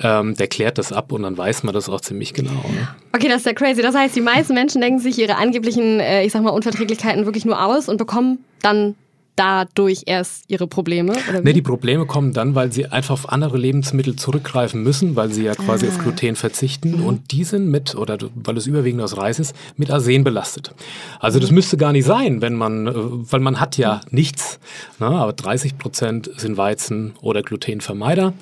Ähm, 0.00 0.34
der 0.34 0.48
klärt 0.48 0.78
das 0.78 0.92
ab 0.92 1.12
und 1.12 1.22
dann 1.22 1.36
weiß 1.36 1.62
man 1.62 1.74
das 1.74 1.88
auch 1.88 2.00
ziemlich 2.00 2.34
genau. 2.34 2.50
Ne? 2.50 2.88
Okay, 3.12 3.28
das 3.28 3.38
ist 3.38 3.46
ja 3.46 3.52
crazy. 3.52 3.82
Das 3.82 3.94
heißt, 3.94 4.14
die 4.14 4.20
meisten 4.20 4.54
Menschen 4.54 4.80
denken 4.80 5.00
sich 5.00 5.18
ihre 5.18 5.36
angeblichen, 5.36 6.00
äh, 6.00 6.24
ich 6.24 6.32
sag 6.32 6.42
mal, 6.42 6.50
Unverträglichkeiten 6.50 7.24
wirklich 7.24 7.44
nur 7.44 7.64
aus 7.64 7.88
und 7.88 7.96
bekommen 7.96 8.44
dann 8.62 8.94
dadurch 9.36 10.02
erst 10.06 10.44
ihre 10.48 10.66
Probleme? 10.66 11.12
Oder 11.28 11.40
nee, 11.40 11.52
die 11.52 11.62
Probleme 11.62 12.06
kommen 12.06 12.32
dann, 12.32 12.54
weil 12.54 12.72
sie 12.72 12.86
einfach 12.86 13.14
auf 13.14 13.28
andere 13.30 13.56
Lebensmittel 13.56 14.16
zurückgreifen 14.16 14.82
müssen, 14.82 15.16
weil 15.16 15.32
sie 15.32 15.44
ja 15.44 15.54
quasi 15.54 15.86
ah. 15.86 15.90
auf 15.90 15.98
Gluten 15.98 16.36
verzichten 16.36 16.98
mhm. 16.98 17.06
und 17.06 17.32
die 17.32 17.44
sind 17.44 17.68
mit, 17.68 17.94
oder 17.94 18.18
weil 18.34 18.56
es 18.56 18.66
überwiegend 18.66 19.02
aus 19.02 19.16
Reis 19.16 19.38
ist, 19.38 19.54
mit 19.76 19.90
Arsen 19.90 20.24
belastet. 20.24 20.74
Also 21.18 21.38
das 21.38 21.50
mhm. 21.50 21.56
müsste 21.56 21.76
gar 21.76 21.92
nicht 21.92 22.04
sein, 22.04 22.42
wenn 22.42 22.54
man, 22.54 22.86
äh, 22.86 22.92
weil 22.94 23.40
man 23.40 23.60
hat 23.60 23.76
ja 23.76 24.00
nichts, 24.10 24.60
ne, 24.98 25.06
aber 25.06 25.32
30 25.32 25.78
Prozent 25.78 26.30
sind 26.36 26.56
Weizen- 26.56 27.14
oder 27.22 27.42
Glutenvermeider, 27.42 28.34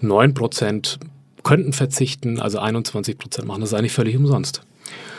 9 0.00 0.34
Prozent 0.34 0.98
könnten 1.42 1.72
verzichten, 1.72 2.40
also 2.40 2.58
21 2.58 3.18
Prozent 3.18 3.46
machen 3.46 3.60
das 3.60 3.74
eigentlich 3.74 3.92
völlig 3.92 4.16
umsonst. 4.16 4.62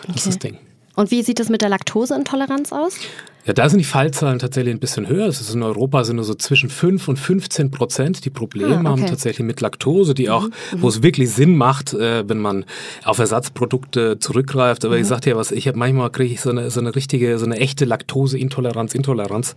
Das 0.02 0.10
okay. 0.10 0.18
ist 0.18 0.28
das 0.28 0.40
Ding. 0.40 0.58
Und 0.96 1.12
wie 1.12 1.24
sieht 1.24 1.40
es 1.40 1.50
mit 1.50 1.62
der 1.62 1.70
Laktoseintoleranz 1.70 2.72
aus? 2.72 2.98
Ja, 3.46 3.54
da 3.54 3.70
sind 3.70 3.78
die 3.78 3.86
Fallzahlen 3.86 4.40
tatsächlich 4.40 4.74
ein 4.74 4.80
bisschen 4.80 5.08
höher. 5.08 5.28
Es 5.28 5.40
ist 5.40 5.54
in 5.54 5.62
Europa 5.62 6.04
sind 6.04 6.16
nur 6.16 6.26
so 6.26 6.34
zwischen 6.34 6.70
5 6.72 7.08
und 7.08 7.18
15 7.18 7.70
Prozent, 7.70 8.26
die 8.26 8.32
Probleme 8.32 8.76
ah, 8.76 8.80
okay. 8.80 8.88
haben 8.88 9.06
tatsächlich 9.06 9.46
mit 9.46 9.62
Laktose, 9.62 10.16
die 10.16 10.32
auch, 10.32 10.48
mhm. 10.48 10.82
wo 10.82 10.88
es 10.88 11.04
wirklich 11.04 11.30
Sinn 11.30 11.56
macht, 11.56 11.94
äh, 11.94 12.28
wenn 12.28 12.40
man 12.40 12.66
auf 13.04 13.20
Ersatzprodukte 13.20 14.18
zurückgreift. 14.18 14.84
Aber 14.84 14.96
mhm. 14.96 15.02
ich 15.02 15.08
sagte 15.08 15.30
ja 15.30 15.36
was, 15.36 15.52
ich 15.52 15.68
habe 15.68 15.78
manchmal 15.78 16.10
kriege 16.10 16.34
ich 16.34 16.42
so 16.42 16.50
eine, 16.50 16.72
so 16.72 16.80
eine 16.80 16.96
richtige, 16.96 17.38
so 17.38 17.46
eine 17.46 17.58
echte 17.58 17.86
Laktoseintoleranz, 17.86 18.96
Intoleranz. 18.96 19.56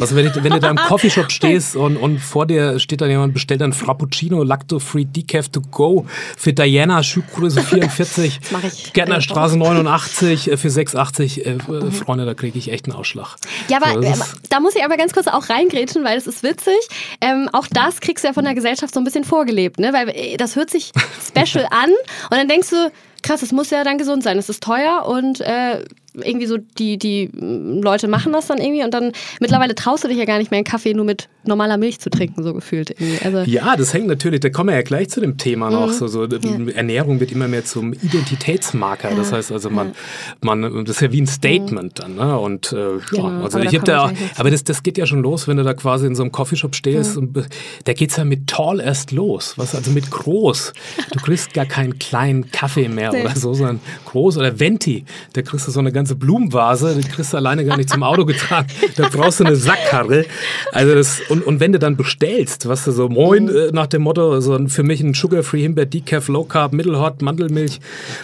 Also 0.00 0.16
wenn, 0.16 0.26
ich, 0.26 0.34
wenn 0.34 0.52
du 0.52 0.58
da 0.58 0.70
im 0.70 0.76
Coffeeshop 0.88 1.30
stehst 1.30 1.76
und, 1.76 1.96
und 1.96 2.18
vor 2.18 2.46
dir 2.46 2.80
steht 2.80 3.00
dann 3.00 3.10
jemand, 3.10 3.32
bestellt 3.32 3.60
dann 3.60 3.72
Frappuccino, 3.72 4.42
Lacto-Free 4.42 5.04
Decaf 5.04 5.48
to 5.50 5.60
go 5.60 6.04
für 6.36 6.52
Diana, 6.52 7.04
Schuhgröße 7.04 7.60
44, 7.62 8.40
Gärtnerstraße 8.92 9.56
89 9.56 10.50
äh, 10.50 10.56
für 10.56 10.68
6,80. 10.68 11.42
Äh, 11.42 11.54
mhm. 11.54 11.92
Freunde, 11.92 12.26
da 12.26 12.34
kriege 12.34 12.58
ich 12.58 12.72
echt 12.72 12.86
einen 12.86 12.96
Ausschlag. 12.96 13.19
Arschloch. 13.20 13.36
Ja, 13.68 13.78
aber 13.82 14.02
äh, 14.02 14.14
da 14.48 14.60
muss 14.60 14.74
ich 14.74 14.84
aber 14.84 14.96
ganz 14.96 15.12
kurz 15.12 15.26
auch 15.26 15.48
reingrätschen, 15.48 16.04
weil 16.04 16.18
es 16.18 16.26
ist 16.26 16.42
witzig. 16.42 16.78
Ähm, 17.20 17.48
auch 17.52 17.66
das 17.66 18.00
kriegst 18.00 18.24
du 18.24 18.28
ja 18.28 18.34
von 18.34 18.44
der 18.44 18.54
Gesellschaft 18.54 18.94
so 18.94 19.00
ein 19.00 19.04
bisschen 19.04 19.24
vorgelebt, 19.24 19.78
ne? 19.78 19.92
Weil 19.92 20.08
äh, 20.10 20.36
das 20.36 20.56
hört 20.56 20.70
sich 20.70 20.92
special 21.26 21.66
an 21.70 21.90
und 22.30 22.36
dann 22.36 22.48
denkst 22.48 22.70
du, 22.70 22.92
krass, 23.22 23.42
es 23.42 23.52
muss 23.52 23.70
ja 23.70 23.84
dann 23.84 23.98
gesund 23.98 24.22
sein. 24.22 24.38
Es 24.38 24.48
ist 24.48 24.62
teuer 24.62 25.06
und 25.06 25.40
äh, 25.40 25.84
irgendwie 26.24 26.46
so, 26.46 26.58
die, 26.78 26.98
die 26.98 27.30
Leute 27.32 28.08
machen 28.08 28.32
das 28.32 28.46
dann 28.46 28.58
irgendwie 28.58 28.84
und 28.84 28.94
dann 28.94 29.12
mittlerweile 29.40 29.74
traust 29.74 30.04
du 30.04 30.08
dich 30.08 30.18
ja 30.18 30.24
gar 30.24 30.38
nicht 30.38 30.50
mehr 30.50 30.58
einen 30.58 30.64
Kaffee 30.64 30.94
nur 30.94 31.04
mit 31.04 31.28
normaler 31.44 31.78
Milch 31.78 32.00
zu 32.00 32.10
trinken, 32.10 32.42
so 32.42 32.52
gefühlt. 32.52 32.90
Irgendwie. 32.90 33.24
Also, 33.24 33.50
ja, 33.50 33.76
das 33.76 33.94
hängt 33.94 34.06
natürlich, 34.06 34.40
da 34.40 34.50
kommen 34.50 34.70
wir 34.70 34.76
ja 34.76 34.82
gleich 34.82 35.08
zu 35.08 35.20
dem 35.20 35.38
Thema 35.38 35.70
noch. 35.70 35.88
Mhm. 35.88 35.92
So, 35.92 36.08
so, 36.08 36.24
ja. 36.24 36.38
Ernährung 36.74 37.20
wird 37.20 37.32
immer 37.32 37.48
mehr 37.48 37.64
zum 37.64 37.92
Identitätsmarker. 37.92 39.10
Ja. 39.10 39.16
Das 39.16 39.32
heißt 39.32 39.52
also, 39.52 39.70
man, 39.70 39.92
man, 40.40 40.62
das 40.84 40.96
ist 40.96 41.00
ja 41.02 41.12
wie 41.12 41.22
ein 41.22 41.26
Statement 41.26 41.98
mhm. 41.98 42.02
dann. 42.02 42.14
Ne? 42.16 42.38
Und 42.38 42.72
äh, 42.72 42.76
ja, 42.76 43.00
genau, 43.10 43.42
also 43.42 43.58
ich 43.58 43.74
habe 43.74 43.84
da, 43.84 44.12
aber 44.36 44.50
das, 44.50 44.64
das 44.64 44.82
geht 44.82 44.98
ja 44.98 45.06
schon 45.06 45.22
los, 45.22 45.48
wenn 45.48 45.56
du 45.56 45.64
da 45.64 45.74
quasi 45.74 46.06
in 46.06 46.14
so 46.14 46.22
einem 46.22 46.32
Coffeeshop 46.32 46.74
stehst 46.74 47.16
mhm. 47.16 47.22
und 47.22 47.48
da 47.84 47.92
geht 47.92 48.10
es 48.10 48.16
ja 48.16 48.24
mit 48.24 48.46
tall 48.46 48.80
erst 48.80 49.12
los. 49.12 49.54
Was 49.56 49.74
also 49.74 49.90
mit 49.90 50.10
groß. 50.10 50.72
Du 51.12 51.20
kriegst 51.20 51.54
gar 51.54 51.66
keinen 51.66 51.98
kleinen 51.98 52.50
Kaffee 52.50 52.88
mehr 52.88 53.12
nee. 53.12 53.22
oder 53.22 53.36
so, 53.36 53.54
sondern 53.54 53.80
groß 54.06 54.36
oder 54.36 54.60
Venti. 54.60 55.04
Da 55.32 55.42
kriegst 55.42 55.66
du 55.66 55.70
so 55.70 55.80
eine 55.80 55.92
ganze 55.92 56.09
Blumenvase, 56.14 56.96
die 56.96 57.08
kriegst 57.08 57.32
du 57.32 57.36
alleine 57.36 57.64
gar 57.64 57.76
nicht 57.76 57.90
zum 57.90 58.02
Auto 58.02 58.24
getragen. 58.24 58.68
Da 58.96 59.08
brauchst 59.08 59.40
du 59.40 59.44
eine 59.44 59.56
Sackkarre. 59.56 60.26
Also 60.72 60.94
das, 60.94 61.20
und, 61.28 61.46
und 61.46 61.60
wenn 61.60 61.72
du 61.72 61.78
dann 61.78 61.96
bestellst, 61.96 62.68
was 62.68 62.84
du 62.84 62.92
so, 62.92 63.08
moin, 63.08 63.44
mhm. 63.44 63.56
äh, 63.56 63.70
nach 63.72 63.86
dem 63.86 64.02
Motto, 64.02 64.40
so 64.40 64.58
für 64.68 64.82
mich 64.82 65.00
ein 65.00 65.14
Sugar-Free 65.14 65.62
Himbeer 65.62 65.86
Decaf 65.86 66.28
Low 66.28 66.44
Carb 66.44 66.72
Middle 66.72 66.98
Hot 67.00 67.22
Mandelmilch 67.22 67.80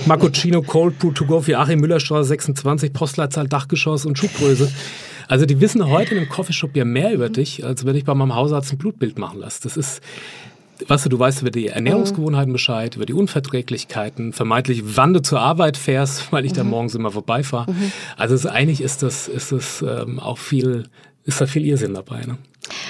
Macchiato 0.07 0.63
Cold 0.63 0.99
Brew 0.99 1.13
to 1.13 1.25
go 1.25 1.41
für 1.41 1.59
Achim 1.59 1.81
Müllerstraße 1.81 2.29
26 2.29 2.93
Postleitzahl 2.93 3.49
Dachgeschoss 3.49 4.07
und 4.07 4.19
Schuhgröße. 4.19 4.71
Also 5.29 5.45
die 5.47 5.61
wissen 5.61 5.89
heute 5.89 6.13
in 6.13 6.19
einem 6.19 6.29
Coffeeshop 6.29 6.77
ja 6.77 6.85
mehr 6.85 7.13
über 7.13 7.29
dich, 7.29 7.65
als 7.65 7.85
wenn 7.85 7.97
ich 7.97 8.05
bei 8.05 8.15
meinem 8.15 8.35
Hausarzt 8.35 8.73
ein 8.73 8.79
Blutbild 8.79 9.19
machen 9.19 9.41
lasse. 9.41 9.61
Das 9.65 9.77
ist, 9.77 10.01
weißt 10.87 11.07
du, 11.07 11.09
du 11.09 11.19
weißt 11.19 11.43
über 11.43 11.51
die 11.51 11.69
Ernährungsgewohnheiten 11.69 12.53
Bescheid, 12.53 12.97
über 12.97 13.07
die 13.07 13.13
Unverträglichkeiten, 13.13 14.33
vermeintlich, 14.33 14.83
wann 14.97 15.15
du 15.15 15.23
zur 15.23 15.41
Arbeit 15.41 15.77
fährst, 15.77 16.31
weil 16.33 16.45
ich 16.45 16.53
mhm. 16.53 16.57
da 16.57 16.65
morgens 16.65 16.95
immer 16.95 17.11
vorbeifahre. 17.11 17.71
Mhm. 17.73 17.93
Also 18.17 18.35
ist, 18.35 18.47
eigentlich 18.47 18.81
ist 18.81 19.03
das, 19.03 19.29
ist 19.29 19.53
das 19.53 19.83
ähm, 19.83 20.19
auch 20.19 20.39
viel, 20.39 20.85
ist 21.25 21.41
da 21.41 21.47
viel 21.47 21.65
Irrsinn 21.65 21.95
dabei. 21.95 22.23
Ne? 22.23 22.39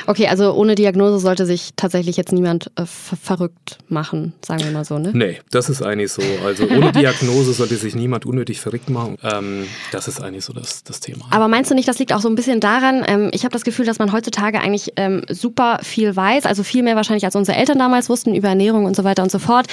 Okay, 0.06 0.26
also 0.28 0.52
ohne 0.52 0.74
Diagnose 0.74 1.18
sollte 1.18 1.46
sich 1.46 1.70
tatsächlich 1.76 2.16
jetzt 2.16 2.32
niemand 2.32 2.70
äh, 2.76 2.86
ver 2.86 3.16
verrückt 3.16 3.78
machen, 3.88 4.32
sagen 4.44 4.64
wir 4.64 4.70
mal 4.70 4.84
so, 4.84 4.98
ne? 4.98 5.10
Nee, 5.12 5.40
das 5.50 5.68
ist 5.68 5.82
eigentlich 5.82 6.12
so. 6.12 6.22
Also 6.44 6.64
ohne 6.64 6.92
Diagnose 6.92 7.52
sollte 7.52 7.76
sich 7.76 7.94
niemand 7.94 8.24
unnötig 8.24 8.60
verrückt 8.60 8.88
machen. 8.88 9.18
Ähm, 9.22 9.66
das 9.92 10.08
ist 10.08 10.20
eigentlich 10.20 10.44
so 10.44 10.52
das, 10.52 10.82
das 10.84 11.00
Thema. 11.00 11.26
Aber 11.30 11.48
meinst 11.48 11.70
du 11.70 11.74
nicht, 11.74 11.86
das 11.88 11.98
liegt 11.98 12.12
auch 12.12 12.20
so 12.20 12.28
ein 12.28 12.34
bisschen 12.34 12.60
daran, 12.60 13.04
ähm, 13.06 13.30
ich 13.32 13.42
habe 13.44 13.52
das 13.52 13.64
Gefühl, 13.64 13.84
dass 13.84 13.98
man 13.98 14.12
heutzutage 14.12 14.60
eigentlich 14.60 14.92
ähm, 14.96 15.22
super 15.28 15.78
viel 15.82 16.14
weiß, 16.14 16.46
also 16.46 16.62
viel 16.62 16.82
mehr 16.82 16.96
wahrscheinlich 16.96 17.24
als 17.24 17.36
unsere 17.36 17.58
Eltern 17.58 17.78
damals 17.78 18.08
wussten 18.08 18.34
über 18.34 18.48
Ernährung 18.48 18.86
und 18.86 18.96
so 18.96 19.04
weiter 19.04 19.22
und 19.22 19.30
so 19.30 19.38
fort. 19.38 19.66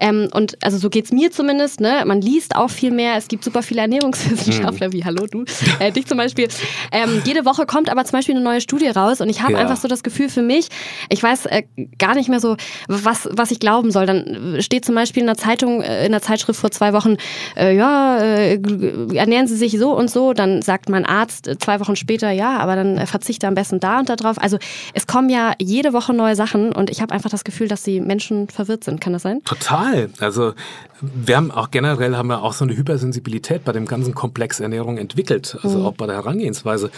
Ähm, 0.00 0.28
und 0.32 0.62
also 0.62 0.78
so 0.78 0.90
geht 0.90 1.06
es 1.06 1.12
mir 1.12 1.30
zumindest, 1.32 1.80
ne? 1.80 2.04
Man 2.06 2.20
liest 2.20 2.54
auch 2.54 2.70
viel 2.70 2.90
mehr, 2.90 3.16
es 3.16 3.28
gibt 3.28 3.42
super 3.42 3.62
viele 3.62 3.80
Ernährungswissenschaftler, 3.80 4.88
mhm. 4.88 4.92
wie 4.92 5.04
hallo 5.04 5.26
du, 5.26 5.44
äh, 5.80 5.90
dich 5.90 6.06
zum 6.06 6.18
Beispiel. 6.18 6.48
Ähm, 6.92 7.22
jede 7.24 7.44
Woche 7.44 7.66
kommt 7.66 7.90
aber 7.90 8.04
zum 8.04 8.12
Beispiel 8.12 8.34
eine 8.34 8.44
neue 8.44 8.60
Studie 8.60 8.88
raus 8.88 9.20
und 9.20 9.28
ich 9.28 9.42
habe 9.42 9.48
habe 9.48 9.54
ja. 9.54 9.60
einfach 9.60 9.77
so 9.78 9.88
das 9.88 10.02
Gefühl 10.02 10.28
für 10.28 10.42
mich, 10.42 10.68
ich 11.08 11.22
weiß 11.22 11.46
äh, 11.46 11.62
gar 11.98 12.14
nicht 12.14 12.28
mehr 12.28 12.40
so, 12.40 12.56
was, 12.88 13.28
was 13.32 13.50
ich 13.50 13.60
glauben 13.60 13.90
soll. 13.90 14.06
Dann 14.06 14.56
steht 14.60 14.84
zum 14.84 14.94
Beispiel 14.94 15.22
in 15.22 15.26
der 15.26 15.36
Zeitung, 15.36 15.82
äh, 15.82 16.06
in 16.06 16.12
der 16.12 16.22
Zeitschrift 16.22 16.60
vor 16.60 16.70
zwei 16.70 16.92
Wochen, 16.92 17.16
äh, 17.56 17.76
ja, 17.76 18.18
äh, 18.18 18.60
ernähren 19.14 19.46
Sie 19.46 19.56
sich 19.56 19.78
so 19.78 19.96
und 19.96 20.10
so. 20.10 20.32
Dann 20.32 20.62
sagt 20.62 20.88
mein 20.88 21.04
Arzt 21.04 21.48
äh, 21.48 21.58
zwei 21.58 21.80
Wochen 21.80 21.96
später, 21.96 22.30
ja, 22.30 22.58
aber 22.58 22.76
dann 22.76 23.06
verzichte 23.06 23.46
am 23.46 23.54
besten 23.54 23.80
da 23.80 23.98
und 24.00 24.08
da 24.08 24.16
drauf. 24.16 24.36
Also 24.40 24.58
es 24.94 25.06
kommen 25.06 25.30
ja 25.30 25.52
jede 25.58 25.92
Woche 25.92 26.12
neue 26.12 26.36
Sachen 26.36 26.72
und 26.72 26.90
ich 26.90 27.00
habe 27.00 27.14
einfach 27.14 27.30
das 27.30 27.44
Gefühl, 27.44 27.68
dass 27.68 27.82
die 27.82 28.00
Menschen 28.00 28.48
verwirrt 28.48 28.84
sind. 28.84 29.00
Kann 29.00 29.12
das 29.12 29.22
sein? 29.22 29.42
Total. 29.44 30.10
Also 30.20 30.54
wir 31.00 31.36
haben 31.36 31.50
auch 31.50 31.70
generell 31.70 32.16
haben 32.16 32.28
wir 32.28 32.42
auch 32.42 32.52
so 32.52 32.64
eine 32.64 32.76
Hypersensibilität 32.76 33.64
bei 33.64 33.72
dem 33.72 33.86
ganzen 33.86 34.14
Komplex 34.14 34.60
Ernährung 34.60 34.98
entwickelt, 34.98 35.56
also 35.62 35.78
mhm. 35.78 35.86
auch 35.86 35.94
bei 35.94 36.06
der 36.06 36.16
Herangehensweise. 36.16 36.90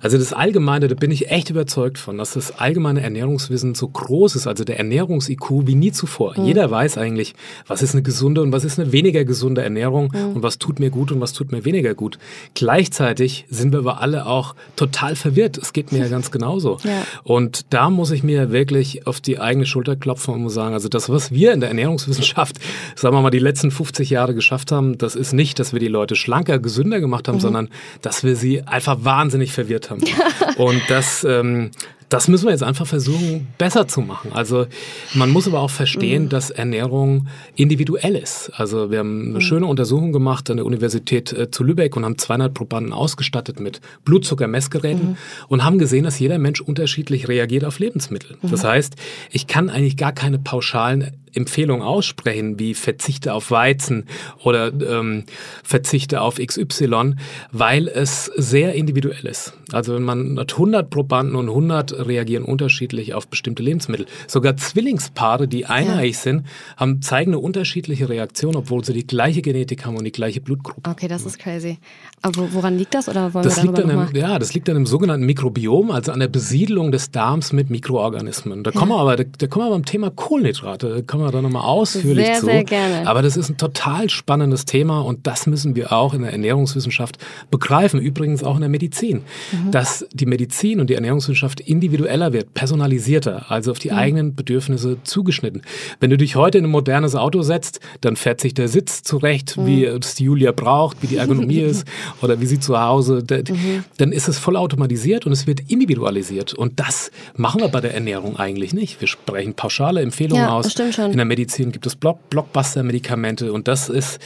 Also 0.00 0.16
das 0.18 0.32
Allgemeine, 0.32 0.88
da 0.88 0.94
bin 0.94 1.10
ich 1.10 1.30
echt 1.30 1.50
überzeugt 1.50 1.98
von, 1.98 2.16
dass 2.34 2.48
das 2.48 2.58
allgemeine 2.58 3.00
Ernährungswissen 3.02 3.74
so 3.74 3.88
groß 3.88 4.36
ist, 4.36 4.46
also 4.46 4.64
der 4.64 4.78
Ernährungs-IQ 4.78 5.66
wie 5.66 5.74
nie 5.74 5.92
zuvor. 5.92 6.38
Mhm. 6.38 6.44
Jeder 6.44 6.70
weiß 6.70 6.98
eigentlich, 6.98 7.34
was 7.66 7.82
ist 7.82 7.94
eine 7.94 8.02
gesunde 8.02 8.42
und 8.42 8.52
was 8.52 8.64
ist 8.64 8.78
eine 8.78 8.92
weniger 8.92 9.24
gesunde 9.24 9.62
Ernährung 9.62 10.12
mhm. 10.12 10.36
und 10.36 10.42
was 10.42 10.58
tut 10.58 10.78
mir 10.78 10.90
gut 10.90 11.12
und 11.12 11.20
was 11.20 11.32
tut 11.32 11.52
mir 11.52 11.64
weniger 11.64 11.94
gut. 11.94 12.18
Gleichzeitig 12.54 13.46
sind 13.48 13.72
wir 13.72 13.80
aber 13.80 14.00
alle 14.00 14.26
auch 14.26 14.54
total 14.76 15.16
verwirrt. 15.16 15.56
Es 15.58 15.72
geht 15.72 15.92
mir 15.92 15.98
ja 15.98 16.08
ganz 16.08 16.30
genauso. 16.30 16.78
Ja. 16.88 17.02
Und 17.22 17.74
da 17.74 17.90
muss 17.90 18.12
ich 18.12 18.22
mir 18.22 18.50
wirklich 18.50 19.06
auf 19.06 19.20
die 19.20 19.38
eigene 19.38 19.66
Schulter 19.66 19.94
klopfen 19.94 20.32
und 20.32 20.42
muss 20.42 20.54
sagen, 20.54 20.72
also 20.72 20.88
das, 20.88 21.10
was 21.10 21.32
wir 21.32 21.52
in 21.52 21.60
der 21.60 21.68
Ernährungswissenschaft, 21.68 22.56
sagen 22.94 23.14
wir 23.14 23.20
mal, 23.20 23.30
die 23.30 23.38
letzten 23.38 23.70
50 23.70 24.08
Jahre 24.08 24.34
geschafft 24.34 24.72
haben, 24.72 24.96
das 24.96 25.14
ist 25.14 25.34
nicht, 25.34 25.58
dass 25.58 25.74
wir 25.74 25.80
die 25.80 25.88
Leute 25.88 26.16
schlanker, 26.16 26.60
gesünder 26.60 27.00
gemacht 27.00 27.28
haben, 27.28 27.36
mhm. 27.36 27.40
sondern 27.40 27.68
dass 28.00 28.24
wir 28.24 28.36
sie 28.36 28.62
einfach 28.62 29.04
wahnsinnig 29.04 29.52
verwirrt 29.52 29.90
haben. 29.90 30.00
und 30.56 30.80
das, 30.88 31.24
ähm, 31.24 31.72
das 32.08 32.28
müssen 32.28 32.46
wir 32.46 32.52
jetzt 32.52 32.62
einfach 32.62 32.86
versuchen, 32.86 33.48
besser 33.58 33.86
zu 33.86 34.00
machen. 34.00 34.32
Also 34.32 34.66
man 35.14 35.30
muss 35.30 35.46
aber 35.46 35.60
auch 35.60 35.70
verstehen, 35.70 36.24
mhm. 36.24 36.28
dass 36.30 36.50
Ernährung 36.50 37.28
individuell 37.54 38.16
ist. 38.16 38.50
Also 38.54 38.90
wir 38.90 39.00
haben 39.00 39.26
eine 39.26 39.34
mhm. 39.34 39.40
schöne 39.40 39.66
Untersuchung 39.66 40.12
gemacht 40.12 40.50
an 40.50 40.56
der 40.56 40.66
Universität 40.66 41.32
äh, 41.32 41.50
zu 41.50 41.64
Lübeck 41.64 41.96
und 41.96 42.04
haben 42.04 42.16
200 42.16 42.54
Probanden 42.54 42.92
ausgestattet 42.92 43.60
mit 43.60 43.80
Blutzuckermessgeräten 44.04 45.10
mhm. 45.10 45.16
und 45.48 45.64
haben 45.64 45.78
gesehen, 45.78 46.04
dass 46.04 46.18
jeder 46.18 46.38
Mensch 46.38 46.60
unterschiedlich 46.60 47.28
reagiert 47.28 47.64
auf 47.64 47.78
Lebensmittel. 47.78 48.38
Das 48.42 48.62
mhm. 48.62 48.68
heißt, 48.68 48.94
ich 49.30 49.46
kann 49.46 49.68
eigentlich 49.68 49.96
gar 49.96 50.12
keine 50.12 50.38
pauschalen 50.38 51.12
Empfehlungen 51.34 51.82
aussprechen, 51.82 52.58
wie 52.58 52.74
verzichte 52.74 53.34
auf 53.34 53.50
Weizen 53.50 54.06
oder 54.42 54.72
ähm, 54.72 55.24
verzichte 55.62 56.20
auf 56.20 56.36
XY, 56.36 57.14
weil 57.52 57.88
es 57.88 58.26
sehr 58.36 58.74
individuell 58.74 59.26
ist. 59.26 59.54
Also 59.72 59.94
wenn 59.94 60.02
man 60.02 60.38
hat 60.38 60.52
100 60.52 60.88
Probanden 60.88 61.36
und 61.36 61.48
100 61.48 62.06
reagieren 62.06 62.44
unterschiedlich 62.44 63.14
auf 63.14 63.28
bestimmte 63.28 63.62
Lebensmittel. 63.62 64.06
Sogar 64.26 64.56
Zwillingspaare, 64.56 65.46
die 65.46 65.66
eineich 65.66 66.14
ja. 66.14 66.18
sind, 66.18 66.46
haben, 66.76 67.02
zeigen 67.02 67.32
eine 67.32 67.38
unterschiedliche 67.38 68.08
Reaktion, 68.08 68.56
obwohl 68.56 68.84
sie 68.84 68.92
die 68.92 69.06
gleiche 69.06 69.42
Genetik 69.42 69.84
haben 69.84 69.96
und 69.96 70.04
die 70.04 70.12
gleiche 70.12 70.40
Blutgruppe. 70.40 70.88
Okay, 70.88 71.08
das 71.08 71.26
ist 71.26 71.38
crazy. 71.38 71.78
Aber 72.22 72.52
woran 72.52 72.78
liegt 72.78 72.94
das? 72.94 73.08
Oder 73.08 73.34
wollen 73.34 73.44
das 73.44 73.56
wir 73.56 73.64
liegt 73.64 73.78
an 73.78 73.90
einem, 73.90 74.14
Ja, 74.14 74.38
das 74.38 74.54
liegt 74.54 74.68
an 74.68 74.76
einem 74.76 74.86
sogenannten 74.86 75.26
Mikrobiom, 75.26 75.90
also 75.90 76.12
an 76.12 76.20
der 76.20 76.28
Besiedelung 76.28 76.90
des 76.90 77.10
Darms 77.10 77.52
mit 77.52 77.70
Mikroorganismen. 77.70 78.64
Da 78.64 78.70
ja. 78.70 78.78
kommen 78.78 78.92
wir 78.92 78.98
aber, 78.98 79.16
da, 79.16 79.24
da 79.24 79.46
kommen 79.46 79.66
wir 79.66 79.70
beim 79.70 79.84
Thema 79.84 80.10
Kohlenhydrate, 80.10 81.04
kommen 81.18 81.28
wir 81.28 81.32
da 81.32 81.42
nochmal 81.42 81.62
ausführlich 81.62 82.26
sehr, 82.26 82.38
zu. 82.38 82.46
Sehr 82.46 82.64
gerne. 82.64 83.08
Aber 83.08 83.22
das 83.22 83.36
ist 83.36 83.48
ein 83.48 83.56
total 83.56 84.08
spannendes 84.08 84.64
Thema 84.64 85.00
und 85.00 85.26
das 85.26 85.46
müssen 85.46 85.74
wir 85.74 85.92
auch 85.92 86.14
in 86.14 86.22
der 86.22 86.32
Ernährungswissenschaft 86.32 87.18
begreifen. 87.50 88.00
Übrigens 88.00 88.44
auch 88.44 88.54
in 88.54 88.60
der 88.60 88.68
Medizin. 88.68 89.22
Mhm. 89.52 89.72
Dass 89.72 90.06
die 90.12 90.26
Medizin 90.26 90.80
und 90.80 90.90
die 90.90 90.94
Ernährungswissenschaft 90.94 91.60
individueller 91.60 92.32
wird, 92.32 92.54
personalisierter, 92.54 93.50
also 93.50 93.72
auf 93.72 93.78
die 93.78 93.90
mhm. 93.90 93.96
eigenen 93.96 94.34
Bedürfnisse 94.34 94.98
zugeschnitten. 95.02 95.62
Wenn 95.98 96.10
du 96.10 96.16
dich 96.16 96.36
heute 96.36 96.58
in 96.58 96.64
ein 96.64 96.70
modernes 96.70 97.16
Auto 97.16 97.42
setzt, 97.42 97.80
dann 98.00 98.14
fährt 98.14 98.40
sich 98.40 98.54
der 98.54 98.68
Sitz 98.68 99.02
zurecht, 99.02 99.56
mhm. 99.56 99.66
wie 99.66 99.84
es 99.86 100.14
die 100.14 100.24
Julia 100.24 100.52
braucht, 100.52 101.02
wie 101.02 101.08
die 101.08 101.16
Ergonomie 101.16 101.60
ist 101.62 101.84
oder 102.22 102.40
wie 102.40 102.46
sie 102.46 102.60
zu 102.60 102.80
Hause, 102.80 103.24
mhm. 103.28 103.84
dann 103.96 104.12
ist 104.12 104.28
es 104.28 104.38
vollautomatisiert 104.38 105.26
und 105.26 105.32
es 105.32 105.46
wird 105.46 105.60
individualisiert. 105.68 106.54
Und 106.54 106.78
das 106.78 107.10
machen 107.34 107.60
wir 107.60 107.68
bei 107.68 107.80
der 107.80 107.94
Ernährung 107.94 108.36
eigentlich 108.36 108.72
nicht. 108.72 109.00
Wir 109.00 109.08
sprechen 109.08 109.54
pauschale 109.54 110.00
Empfehlungen 110.00 110.44
ja, 110.44 110.50
aus. 110.50 110.70
Stimmt 110.70 110.94
schon. 110.94 111.07
In 111.10 111.16
der 111.16 111.26
Medizin 111.26 111.72
gibt 111.72 111.86
es 111.86 111.96
Block 111.96 112.30
Blockbuster-Medikamente 112.30 113.52
und 113.52 113.68
das 113.68 113.88
ist, 113.88 114.18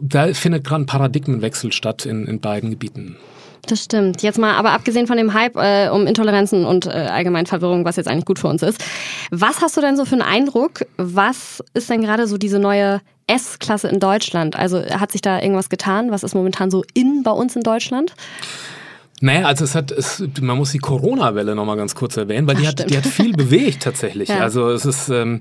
da 0.00 0.32
findet 0.32 0.64
gerade 0.64 0.82
ein 0.82 0.86
Paradigmenwechsel 0.86 1.72
statt 1.72 2.06
in, 2.06 2.26
in 2.26 2.40
beiden 2.40 2.70
Gebieten. 2.70 3.16
Das 3.66 3.84
stimmt. 3.84 4.22
Jetzt 4.22 4.38
mal, 4.38 4.54
aber 4.54 4.72
abgesehen 4.72 5.06
von 5.06 5.16
dem 5.16 5.34
Hype 5.34 5.56
äh, 5.56 5.88
um 5.90 6.06
Intoleranzen 6.06 6.64
und 6.64 6.86
äh, 6.86 6.90
allgemein 6.90 7.46
Verwirrung, 7.46 7.84
was 7.84 7.96
jetzt 7.96 8.08
eigentlich 8.08 8.24
gut 8.24 8.38
für 8.38 8.48
uns 8.48 8.62
ist, 8.62 8.82
was 9.30 9.60
hast 9.60 9.76
du 9.76 9.80
denn 9.80 9.96
so 9.96 10.04
für 10.04 10.14
einen 10.14 10.22
Eindruck? 10.22 10.86
Was 10.96 11.62
ist 11.74 11.90
denn 11.90 12.02
gerade 12.02 12.26
so 12.26 12.38
diese 12.38 12.58
neue 12.58 13.00
S-Klasse 13.26 13.88
in 13.88 14.00
Deutschland? 14.00 14.56
Also 14.56 14.84
hat 14.84 15.12
sich 15.12 15.20
da 15.20 15.40
irgendwas 15.40 15.68
getan? 15.68 16.10
Was 16.10 16.22
ist 16.22 16.34
momentan 16.34 16.70
so 16.70 16.82
in 16.94 17.22
bei 17.22 17.30
uns 17.30 17.56
in 17.56 17.62
Deutschland? 17.62 18.14
Naja, 19.20 19.46
also 19.46 19.64
es 19.64 19.74
hat, 19.74 19.90
es, 19.90 20.22
man 20.40 20.56
muss 20.56 20.70
die 20.70 20.78
Corona-Welle 20.78 21.56
nochmal 21.56 21.76
ganz 21.76 21.94
kurz 21.94 22.16
erwähnen, 22.16 22.46
weil 22.46 22.56
Ach, 22.56 22.60
die, 22.60 22.68
hat, 22.68 22.90
die 22.90 22.96
hat 22.96 23.06
viel 23.06 23.32
bewegt 23.32 23.82
tatsächlich. 23.82 24.28
Ja. 24.38 24.40
Also 24.40 24.68
es 24.68 24.84
ist, 24.84 25.08
ähm, 25.08 25.40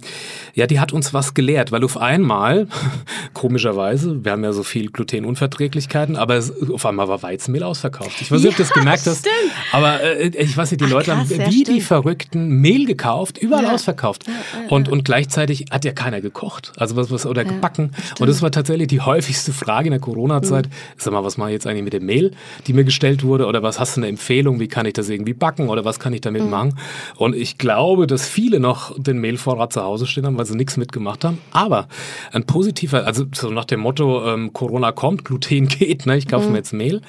ja, 0.55 0.65
die 0.65 0.79
hat 0.79 0.93
uns 0.93 1.13
was 1.13 1.34
gelehrt, 1.34 1.74
weil 1.74 1.84
auf 1.84 1.98
einmal, 1.98 2.67
komischerweise, 3.34 4.24
wir 4.24 4.31
haben 4.31 4.46
ja 4.46 4.53
so 4.53 4.63
viel 4.63 4.89
Glutenunverträglichkeiten, 4.91 6.15
aber 6.15 6.36
es, 6.36 6.53
auf 6.72 6.86
einmal 6.86 7.10
war 7.10 7.22
Weizenmehl 7.22 7.63
ausverkauft. 7.63 8.22
Ich 8.22 8.31
weiß 8.31 8.41
nicht, 8.41 8.46
ja, 8.46 8.50
ob 8.51 8.55
du 8.55 8.63
das 8.63 8.72
gemerkt 8.72 9.05
hast, 9.05 9.19
stimmt. 9.19 9.51
aber 9.74 10.01
äh, 10.01 10.29
ich 10.29 10.55
weiß 10.55 10.72
nicht, 10.72 10.79
die 10.79 10.86
Ach, 10.86 10.91
Leute 10.91 11.12
krass, 11.12 11.19
haben 11.19 11.29
wie 11.29 11.63
ja, 11.63 11.74
die 11.74 11.81
Verrückten 11.81 12.48
Mehl 12.62 12.86
gekauft, 12.86 13.38
überall 13.38 13.65
ausverkauft. 13.65 14.24
Und, 14.69 14.88
und 14.88 15.03
gleichzeitig 15.03 15.65
hat 15.69 15.84
ja 15.84 15.91
keiner 15.91 16.22
gekocht, 16.22 16.72
also 16.77 16.96
was, 16.96 17.12
was 17.12 17.25
oder 17.25 17.43
gebacken. 17.43 17.91
Stimmt. 17.93 18.22
Und 18.22 18.27
das 18.27 18.41
war 18.41 18.51
tatsächlich 18.51 18.88
die 18.88 19.01
häufigste 19.01 19.51
Frage 19.51 19.88
in 19.88 19.91
der 19.91 20.00
Corona-Zeit. 20.00 20.67
Mhm. 20.67 20.72
Sag 20.98 21.13
mal, 21.13 21.25
was 21.25 21.38
mache 21.38 21.50
ich 21.50 21.53
jetzt 21.55 21.67
eigentlich 21.67 21.84
mit 21.84 21.93
dem 21.93 22.05
Mehl, 22.05 22.31
die 22.67 22.74
mir 22.74 22.86
gestellt 22.86 23.24
wurde 23.24 23.46
oder 23.48 23.66
was 23.67 23.79
hast 23.79 23.97
du 23.97 24.01
eine 24.01 24.07
Empfehlung, 24.07 24.59
wie 24.59 24.67
kann 24.67 24.86
ich 24.86 24.93
das 24.93 25.09
irgendwie 25.09 25.33
backen 25.33 25.69
oder 25.69 25.86
was 25.86 26.00
kann 26.00 26.13
ich 26.13 26.21
damit 26.21 26.43
mhm. 26.43 26.50
machen. 26.50 26.79
Und 27.15 27.36
ich 27.36 27.57
glaube, 27.57 28.07
dass 28.07 28.27
viele 28.27 28.59
noch 28.59 28.97
den 28.97 29.19
Mehlvorrat 29.19 29.74
zu 29.74 29.83
Hause 29.83 30.07
stehen 30.07 30.25
haben, 30.25 30.38
weil 30.38 30.45
sie 30.45 30.55
nichts 30.55 30.77
mitgemacht 30.77 31.24
haben. 31.24 31.38
Aber 31.51 31.88
ein 32.31 32.45
positiver, 32.45 33.05
also 33.05 33.25
so 33.33 33.50
nach 33.51 33.65
dem 33.65 33.81
Motto, 33.81 34.25
ähm, 34.25 34.53
Corona 34.53 34.91
kommt, 34.91 35.25
Gluten 35.25 35.67
geht, 35.67 36.05
ne? 36.05 36.17
ich 36.17 36.27
kaufe 36.27 36.45
mhm. 36.45 36.53
mir 36.53 36.57
jetzt 36.59 36.74
Mehl. 36.74 37.01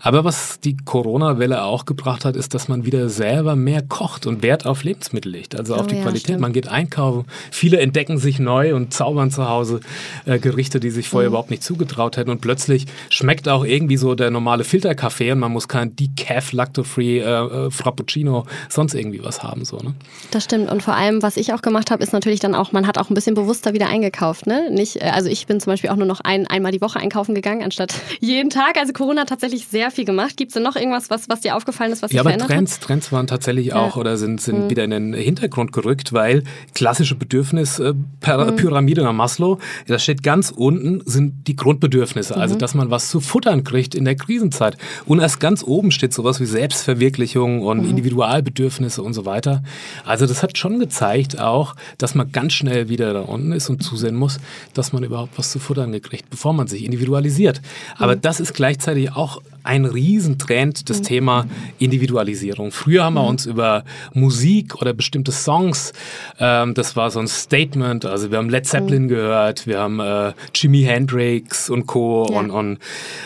Aber 0.00 0.24
was 0.24 0.60
die 0.60 0.76
Corona-Welle 0.76 1.62
auch 1.62 1.84
gebracht 1.84 2.24
hat, 2.24 2.36
ist, 2.36 2.54
dass 2.54 2.68
man 2.68 2.84
wieder 2.84 3.08
selber 3.08 3.56
mehr 3.56 3.82
kocht 3.82 4.26
und 4.26 4.42
Wert 4.42 4.66
auf 4.66 4.84
Lebensmittel 4.84 5.32
legt, 5.32 5.58
also 5.58 5.74
oh, 5.74 5.78
auf 5.78 5.86
die 5.86 5.96
ja, 5.96 6.02
Qualität. 6.02 6.26
Stimmt. 6.26 6.40
Man 6.40 6.52
geht 6.52 6.68
einkaufen, 6.68 7.24
viele 7.50 7.80
entdecken 7.80 8.18
sich 8.18 8.38
neu 8.38 8.74
und 8.74 8.94
zaubern 8.94 9.30
zu 9.30 9.48
Hause 9.48 9.80
äh, 10.24 10.38
Gerichte, 10.38 10.80
die 10.80 10.90
sich 10.90 11.08
vorher 11.08 11.28
mhm. 11.28 11.32
überhaupt 11.32 11.50
nicht 11.50 11.62
zugetraut 11.62 12.16
hätten 12.16 12.30
und 12.30 12.40
plötzlich 12.40 12.86
schmeckt 13.08 13.48
auch 13.48 13.64
irgendwie 13.64 13.96
so 13.96 14.14
der 14.14 14.30
normale 14.30 14.64
Filterkaffee 14.64 15.32
und 15.32 15.40
man 15.40 15.52
muss 15.52 15.68
kein 15.68 15.95
Decaf, 15.98 16.52
Lacto-Free, 16.52 17.20
äh, 17.20 17.66
äh, 17.66 17.70
Frappuccino, 17.70 18.46
sonst 18.68 18.94
irgendwie 18.94 19.24
was 19.24 19.42
haben. 19.42 19.64
So, 19.64 19.78
ne? 19.78 19.94
Das 20.30 20.44
stimmt 20.44 20.70
und 20.70 20.82
vor 20.82 20.94
allem, 20.94 21.22
was 21.22 21.36
ich 21.36 21.52
auch 21.52 21.62
gemacht 21.62 21.90
habe, 21.90 22.02
ist 22.02 22.12
natürlich 22.12 22.40
dann 22.40 22.54
auch, 22.54 22.72
man 22.72 22.86
hat 22.86 22.98
auch 22.98 23.10
ein 23.10 23.14
bisschen 23.14 23.34
bewusster 23.34 23.72
wieder 23.72 23.88
eingekauft. 23.88 24.46
Ne? 24.46 24.70
Nicht, 24.70 24.96
äh, 24.96 25.10
also 25.12 25.28
ich 25.28 25.46
bin 25.46 25.60
zum 25.60 25.72
Beispiel 25.72 25.90
auch 25.90 25.96
nur 25.96 26.06
noch 26.06 26.20
ein, 26.20 26.46
einmal 26.46 26.72
die 26.72 26.80
Woche 26.80 26.98
einkaufen 26.98 27.34
gegangen, 27.34 27.62
anstatt 27.62 27.94
jeden 28.20 28.50
Tag. 28.50 28.76
Also 28.78 28.92
Corona 28.92 29.22
hat 29.22 29.28
tatsächlich 29.28 29.66
sehr 29.66 29.90
viel 29.90 30.04
gemacht. 30.04 30.36
Gibt 30.36 30.50
es 30.50 30.54
denn 30.54 30.62
noch 30.62 30.76
irgendwas, 30.76 31.10
was, 31.10 31.28
was 31.28 31.40
dir 31.40 31.56
aufgefallen 31.56 31.92
ist, 31.92 32.02
was 32.02 32.12
ja, 32.12 32.22
sich 32.22 32.22
verändert 32.22 32.48
Trends, 32.48 32.74
hat? 32.76 32.82
Trends 32.82 33.12
waren 33.12 33.26
tatsächlich 33.26 33.72
auch 33.74 33.96
ja. 33.96 34.00
oder 34.00 34.16
sind, 34.16 34.40
sind 34.40 34.64
mhm. 34.64 34.70
wieder 34.70 34.84
in 34.84 34.90
den 34.90 35.14
Hintergrund 35.14 35.72
gerückt, 35.72 36.12
weil 36.12 36.44
klassische 36.74 37.14
Bedürfnispyramide 37.14 39.00
äh, 39.00 39.04
mhm. 39.04 39.08
nach 39.08 39.12
Maslow, 39.12 39.58
da 39.86 39.98
steht 39.98 40.22
ganz 40.22 40.50
unten 40.50 41.02
sind 41.04 41.46
die 41.46 41.56
Grundbedürfnisse, 41.56 42.34
also 42.34 42.38
mhm. 42.38 42.42
also 42.42 42.56
dass 42.56 42.74
man 42.74 42.90
was 42.90 43.10
zu 43.10 43.20
futtern 43.20 43.64
kriegt 43.64 43.94
in 43.94 44.04
der 44.04 44.16
Krisenzeit. 44.16 44.76
Und 45.04 45.20
erst 45.20 45.40
ganz 45.40 45.62
oben 45.62 45.85
steht 45.90 46.12
sowas 46.12 46.40
wie 46.40 46.46
Selbstverwirklichung 46.46 47.62
und 47.62 47.82
mhm. 47.82 47.90
Individualbedürfnisse 47.90 49.02
und 49.02 49.14
so 49.14 49.24
weiter. 49.24 49.62
Also 50.04 50.26
das 50.26 50.42
hat 50.42 50.58
schon 50.58 50.78
gezeigt 50.78 51.40
auch, 51.40 51.74
dass 51.98 52.14
man 52.14 52.32
ganz 52.32 52.52
schnell 52.52 52.88
wieder 52.88 53.12
da 53.12 53.20
unten 53.20 53.52
ist 53.52 53.68
und 53.68 53.82
zusehen 53.82 54.16
muss, 54.16 54.38
dass 54.74 54.92
man 54.92 55.04
überhaupt 55.04 55.38
was 55.38 55.50
zu 55.50 55.58
futtern 55.58 55.92
gekriegt, 55.92 56.30
bevor 56.30 56.52
man 56.52 56.66
sich 56.66 56.84
individualisiert. 56.84 57.60
Aber 57.98 58.16
mhm. 58.16 58.20
das 58.22 58.40
ist 58.40 58.54
gleichzeitig 58.54 59.12
auch 59.12 59.40
ein 59.66 59.84
Riesentrend, 59.84 60.88
das 60.88 61.00
mhm. 61.00 61.04
Thema 61.04 61.46
Individualisierung. 61.78 62.70
Früher 62.70 63.04
haben 63.04 63.14
wir 63.14 63.22
mhm. 63.22 63.28
uns 63.28 63.46
über 63.46 63.84
Musik 64.14 64.76
oder 64.76 64.92
bestimmte 64.92 65.32
Songs, 65.32 65.92
ähm, 66.38 66.74
das 66.74 66.96
war 66.96 67.10
so 67.10 67.20
ein 67.20 67.28
Statement, 67.28 68.04
also 68.04 68.30
wir 68.30 68.38
haben 68.38 68.48
Led 68.48 68.66
Zeppelin 68.66 69.04
mhm. 69.04 69.08
gehört, 69.08 69.66
wir 69.66 69.80
haben 69.80 70.00
äh, 70.00 70.32
Jimi 70.54 70.82
Hendrix 70.82 71.68
und 71.68 71.86
Co. 71.86 72.28
Ja. 72.30 72.38
Und, 72.38 72.50
und 72.50 72.78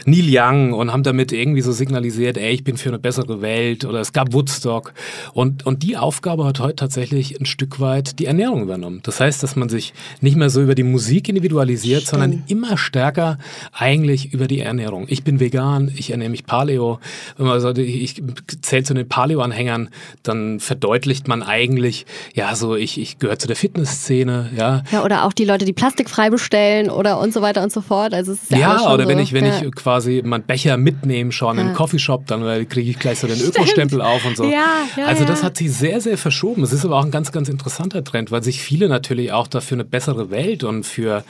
Neil 0.07 0.27
Young 0.29 0.73
und 0.73 0.93
haben 0.93 1.03
damit 1.03 1.33
irgendwie 1.33 1.61
so 1.61 1.73
signalisiert, 1.73 2.37
ey, 2.37 2.53
ich 2.53 2.65
bin 2.65 2.77
für 2.77 2.89
eine 2.89 2.99
bessere 2.99 3.43
Welt 3.43 3.85
oder 3.85 4.01
es 4.01 4.13
gab 4.13 4.33
Woodstock. 4.33 4.95
Und, 5.35 5.67
und 5.67 5.83
die 5.83 5.97
Aufgabe 5.97 6.45
hat 6.45 6.61
heute 6.61 6.77
tatsächlich 6.77 7.39
ein 7.41 7.47
Stück 7.47 7.81
weit 7.81 8.19
die 8.19 8.27
Ernährung 8.27 8.63
übernommen. 8.63 9.01
Das 9.03 9.21
heißt, 9.21 9.43
dass 9.43 9.57
man 9.57 9.69
sich 9.69 9.93
nicht 10.21 10.37
mehr 10.37 10.51
so 10.51 10.63
über 10.63 10.75
die 10.75 10.83
Musik 10.83 11.29
individualisiert, 11.29 12.03
Stimmt. 12.03 12.23
sondern 12.23 12.43
immer 12.49 12.77
stärker 12.77 13.39
eigentlich 13.73 14.33
über 14.33 14.47
die 14.47 14.61
Ernährung. 14.61 15.07
Ich 15.09 15.23
bin 15.23 15.41
vegan, 15.41 15.93
ich 15.97 16.11
ernähre 16.11 16.30
nämlich 16.31 16.47
Paleo. 16.47 16.99
Wenn 17.37 17.47
man 17.47 17.61
sagt, 17.61 17.79
ich 17.79 18.23
zähle 18.63 18.85
zu 18.85 18.95
den 18.95 19.09
Paleo-Anhängern, 19.09 19.91
dann 20.23 20.61
verdeutlicht 20.61 21.29
man 21.29 21.43
eigentlich, 21.43 22.07
ja, 22.35 22.55
so 22.55 22.77
ich, 22.77 22.99
ich 22.99 23.19
gehöre 23.19 23.39
zu 23.39 23.47
der 23.47 23.57
Fitnessszene, 23.57 24.51
ja. 24.57 24.83
Ja, 24.91 25.05
oder 25.05 25.25
auch 25.25 25.33
die 25.33 25.45
Leute, 25.45 25.65
die 25.65 25.73
Plastik 25.73 26.09
frei 26.09 26.31
bestellen 26.31 26.91
oder 26.91 27.21
und 27.21 27.33
so 27.33 27.43
weiter 27.43 27.63
und 27.63 27.73
so 27.73 27.81
fort. 27.81 28.15
Also 28.15 28.33
es 28.33 28.43
ist 28.43 28.53
ja, 28.53 28.59
ja 28.59 28.93
oder 28.93 29.05
so. 29.05 29.09
wenn 29.09 29.19
ich, 29.19 29.33
wenn 29.33 29.45
ja. 29.45 29.61
ich 29.61 29.73
quasi 29.73 30.23
meinen 30.25 30.45
Becher 30.45 30.77
mitnehme, 30.77 31.33
schon 31.33 31.57
ja. 31.57 31.63
in 31.63 31.69
einen 31.69 31.77
Coffeeshop, 31.77 32.27
dann 32.27 32.43
kriege 32.69 32.91
ich 32.91 32.99
gleich 32.99 33.19
so 33.19 33.27
den 33.27 33.41
Ökostempel 33.41 34.01
auf 34.01 34.25
und 34.25 34.37
so. 34.37 34.45
Ja, 34.45 34.87
ja, 34.97 35.07
also 35.07 35.25
das 35.25 35.43
hat 35.43 35.57
sich 35.57 35.73
sehr, 35.73 36.01
sehr 36.01 36.19
verschoben. 36.19 36.63
Es 36.63 36.73
ist 36.73 36.85
aber 36.85 36.99
auch 36.99 37.05
ein 37.05 37.11
ganz, 37.11 37.33
ganz 37.33 37.49
interessanter 37.49 38.05
Trend, 38.05 38.31
weil 38.31 38.43
sich 38.43 38.63
viele 38.63 38.89
natürlich 38.89 39.33
auch 39.33 39.47
dafür 39.47 39.77
eine 39.77 39.85
bessere 39.85 40.31
Welt 40.31 40.65
und 40.65 40.85
für 40.85 41.25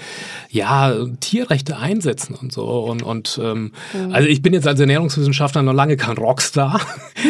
ja, 0.50 0.94
Tierrechte 1.20 1.78
einsetzen 1.78 2.34
und 2.34 2.52
so. 2.52 2.64
Und, 2.64 3.02
und 3.02 3.40
ähm, 3.42 3.72
mhm. 3.92 4.12
also 4.12 4.28
ich 4.28 4.42
bin 4.42 4.52
jetzt 4.52 4.66
als 4.66 4.80
Ernährungswissenschaftler 4.90 5.62
noch 5.62 5.72
lange 5.72 5.96
kein 5.96 6.16
Rockstar. 6.18 6.80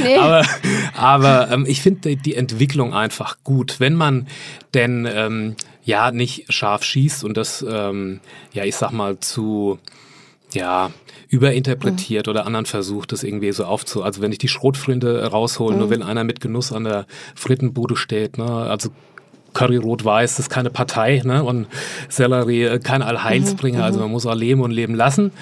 Nee. 0.02 0.16
aber 0.18 0.44
aber 0.94 1.50
ähm, 1.50 1.66
ich 1.68 1.82
finde 1.82 2.16
die 2.16 2.34
Entwicklung 2.34 2.94
einfach 2.94 3.38
gut. 3.44 3.80
Wenn 3.80 3.94
man 3.94 4.26
denn 4.72 5.06
ähm, 5.10 5.56
ja 5.84 6.10
nicht 6.10 6.52
scharf 6.52 6.82
schießt 6.84 7.24
und 7.24 7.36
das, 7.36 7.64
ähm, 7.68 8.20
ja, 8.52 8.64
ich 8.64 8.76
sag 8.76 8.92
mal, 8.92 9.20
zu 9.20 9.78
ja, 10.52 10.90
überinterpretiert 11.28 12.26
mhm. 12.26 12.30
oder 12.30 12.46
anderen 12.46 12.66
versucht, 12.66 13.12
das 13.12 13.22
irgendwie 13.22 13.52
so 13.52 13.64
aufzu... 13.64 14.02
Also 14.02 14.20
wenn 14.20 14.32
ich 14.32 14.38
die 14.38 14.48
Schrotflinte 14.48 15.30
raushole, 15.30 15.74
mhm. 15.74 15.80
nur 15.80 15.90
wenn 15.90 16.02
einer 16.02 16.24
mit 16.24 16.40
Genuss 16.40 16.72
an 16.72 16.84
der 16.84 17.06
Frittenbude 17.34 17.94
steht, 17.94 18.38
ne? 18.38 18.44
also 18.44 18.90
Curry 19.52 19.76
Rot-Weiß, 19.76 20.36
das 20.36 20.46
ist 20.46 20.50
keine 20.50 20.70
Partei 20.70 21.22
ne? 21.24 21.42
und 21.44 21.66
Sellerie 22.08 22.64
äh, 22.64 22.78
kein 22.78 23.02
Allheilsbringer, 23.02 23.78
mhm, 23.78 23.84
also 23.84 23.98
mhm. 23.98 24.04
man 24.04 24.12
muss 24.12 24.26
auch 24.26 24.34
leben 24.34 24.60
und 24.60 24.70
leben 24.70 24.94
lassen. 24.94 25.32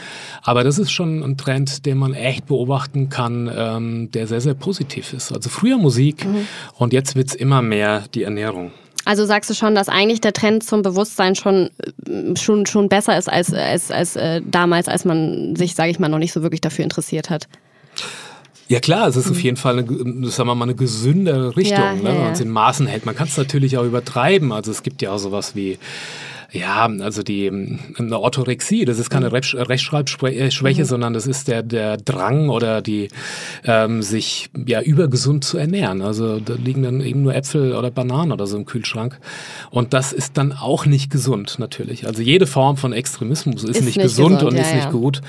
Aber 0.43 0.65
das 0.65 0.79
ist 0.79 0.91
schon 0.91 1.23
ein 1.23 1.37
Trend, 1.37 1.87
den 1.87 1.99
man 1.99 2.15
echt 2.15 2.47
beobachten 2.47 3.09
kann, 3.09 3.51
ähm, 3.55 4.11
der 4.13 4.27
sehr, 4.27 4.41
sehr 4.41 4.55
positiv 4.55 5.13
ist. 5.13 5.33
Also 5.33 5.51
früher 5.51 5.79
Musik 5.79 6.25
mhm. 6.25 6.47
und 6.77 6.93
jetzt 6.93 7.17
wird's 7.17 7.35
immer 7.35 7.63
mehr 7.63 8.05
die 8.15 8.23
Ernährung. 8.23 8.73
Also 9.05 9.25
sagst 9.25 9.49
du 9.49 9.55
schon, 9.55 9.75
dass 9.75 9.89
eigentlich 9.89 10.21
der 10.21 10.35
Trend 10.35 10.63
zum 10.63 10.83
Bewusstsein 10.83 11.35
schon, 11.35 11.71
äh, 12.07 12.37
schon, 12.37 12.67
schon 12.67 12.91
besser 12.91 13.17
ist 13.17 13.29
als, 13.31 13.53
als, 13.55 13.91
als 13.91 14.17
äh, 14.17 14.43
damals, 14.45 14.87
als 14.87 15.07
man 15.07 15.57
sich, 15.57 15.75
sage 15.75 15.91
ich 15.91 15.99
mal, 15.99 16.09
noch 16.09 16.19
nicht 16.19 16.33
so 16.33 16.43
wirklich 16.43 16.61
dafür 16.61 16.85
interessiert 16.85 17.31
hat? 17.31 17.49
Ja 18.69 18.81
klar, 18.81 19.09
es 19.09 19.17
ist 19.17 19.27
mhm. 19.27 19.33
auf 19.33 19.43
jeden 19.43 19.57
Fall 19.57 19.79
eine, 19.79 20.29
sagen 20.29 20.49
wir 20.49 20.55
mal, 20.55 20.65
eine 20.65 20.75
gesündere 20.75 21.57
Richtung, 21.57 21.79
ja, 21.79 21.95
ne, 21.95 22.03
ja, 22.03 22.05
wenn 22.05 22.23
man 22.23 22.33
es 22.33 22.41
in 22.41 22.51
Maßen 22.51 22.87
hält. 22.87 23.07
Man 23.07 23.17
kann 23.17 23.27
es 23.29 23.37
natürlich 23.37 23.79
auch 23.79 23.85
übertreiben. 23.85 24.53
Also 24.53 24.71
es 24.71 24.83
gibt 24.83 25.01
ja 25.01 25.11
auch 25.11 25.19
sowas 25.19 25.57
wie 25.57 25.79
ja, 26.51 26.89
also 27.01 27.23
die 27.23 27.47
ähm, 27.47 27.79
eine 27.99 28.19
Orthorexie, 28.19 28.87
das 28.87 28.99
ist 28.99 29.11
keine 29.11 29.27
mhm. 29.27 29.33
Rechtschreibschwäche, 29.33 30.83
mhm. 30.83 30.87
sondern 30.87 31.13
das 31.13 31.27
ist 31.27 31.47
der, 31.47 31.63
der 31.63 31.99
Drang 31.99 32.49
oder 32.49 32.81
die 32.81 33.09
ähm, 33.65 34.01
sich 34.01 34.49
ja 34.67 34.81
übergesund 34.81 35.45
zu 35.45 35.59
ernähren. 35.59 36.01
Also 36.01 36.41
da 36.41 36.55
liegen 36.55 36.83
dann 36.83 37.03
eben 37.03 37.23
nur 37.23 37.35
Äpfel 37.35 37.75
oder 37.75 37.91
Bananen 37.91 38.33
oder 38.33 38.47
so 38.47 38.57
im 38.57 38.65
Kühlschrank. 38.65 39.21
Und 39.71 39.93
das 39.93 40.15
ist 40.15 40.39
dann 40.39 40.53
auch 40.53 40.87
nicht 40.87 41.11
gesund, 41.11 41.57
natürlich. 41.59 42.07
Also 42.07 42.23
jede 42.23 42.47
Form 42.47 42.79
von 42.79 42.95
Extremismus 42.95 43.65
ist, 43.65 43.71
ist 43.71 43.85
nicht, 43.85 43.97
nicht, 43.99 44.03
gesund, 44.05 44.37
gesund 44.37 44.51
und 44.51 44.57
ja, 44.57 44.63
ist 44.63 44.71
ja. 44.71 44.77
nicht 44.77 44.91
gut. 44.91 45.21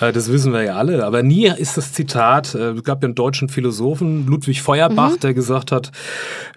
Äh, 0.00 0.12
das 0.12 0.32
wissen 0.32 0.52
wir 0.52 0.64
ja 0.64 0.74
alle. 0.74 1.04
Aber 1.04 1.22
nie 1.22 1.46
ist 1.56 1.76
das 1.76 1.92
Zitat, 1.92 2.56
äh, 2.56 2.70
es 2.70 2.82
gab 2.82 3.00
ja 3.00 3.06
einen 3.06 3.14
deutschen 3.14 3.48
Philosophen, 3.48 4.26
Ludwig 4.26 4.60
Feuerbach, 4.60 5.12
mhm. 5.12 5.20
der 5.20 5.34
gesagt 5.34 5.70
hat, 5.70 5.92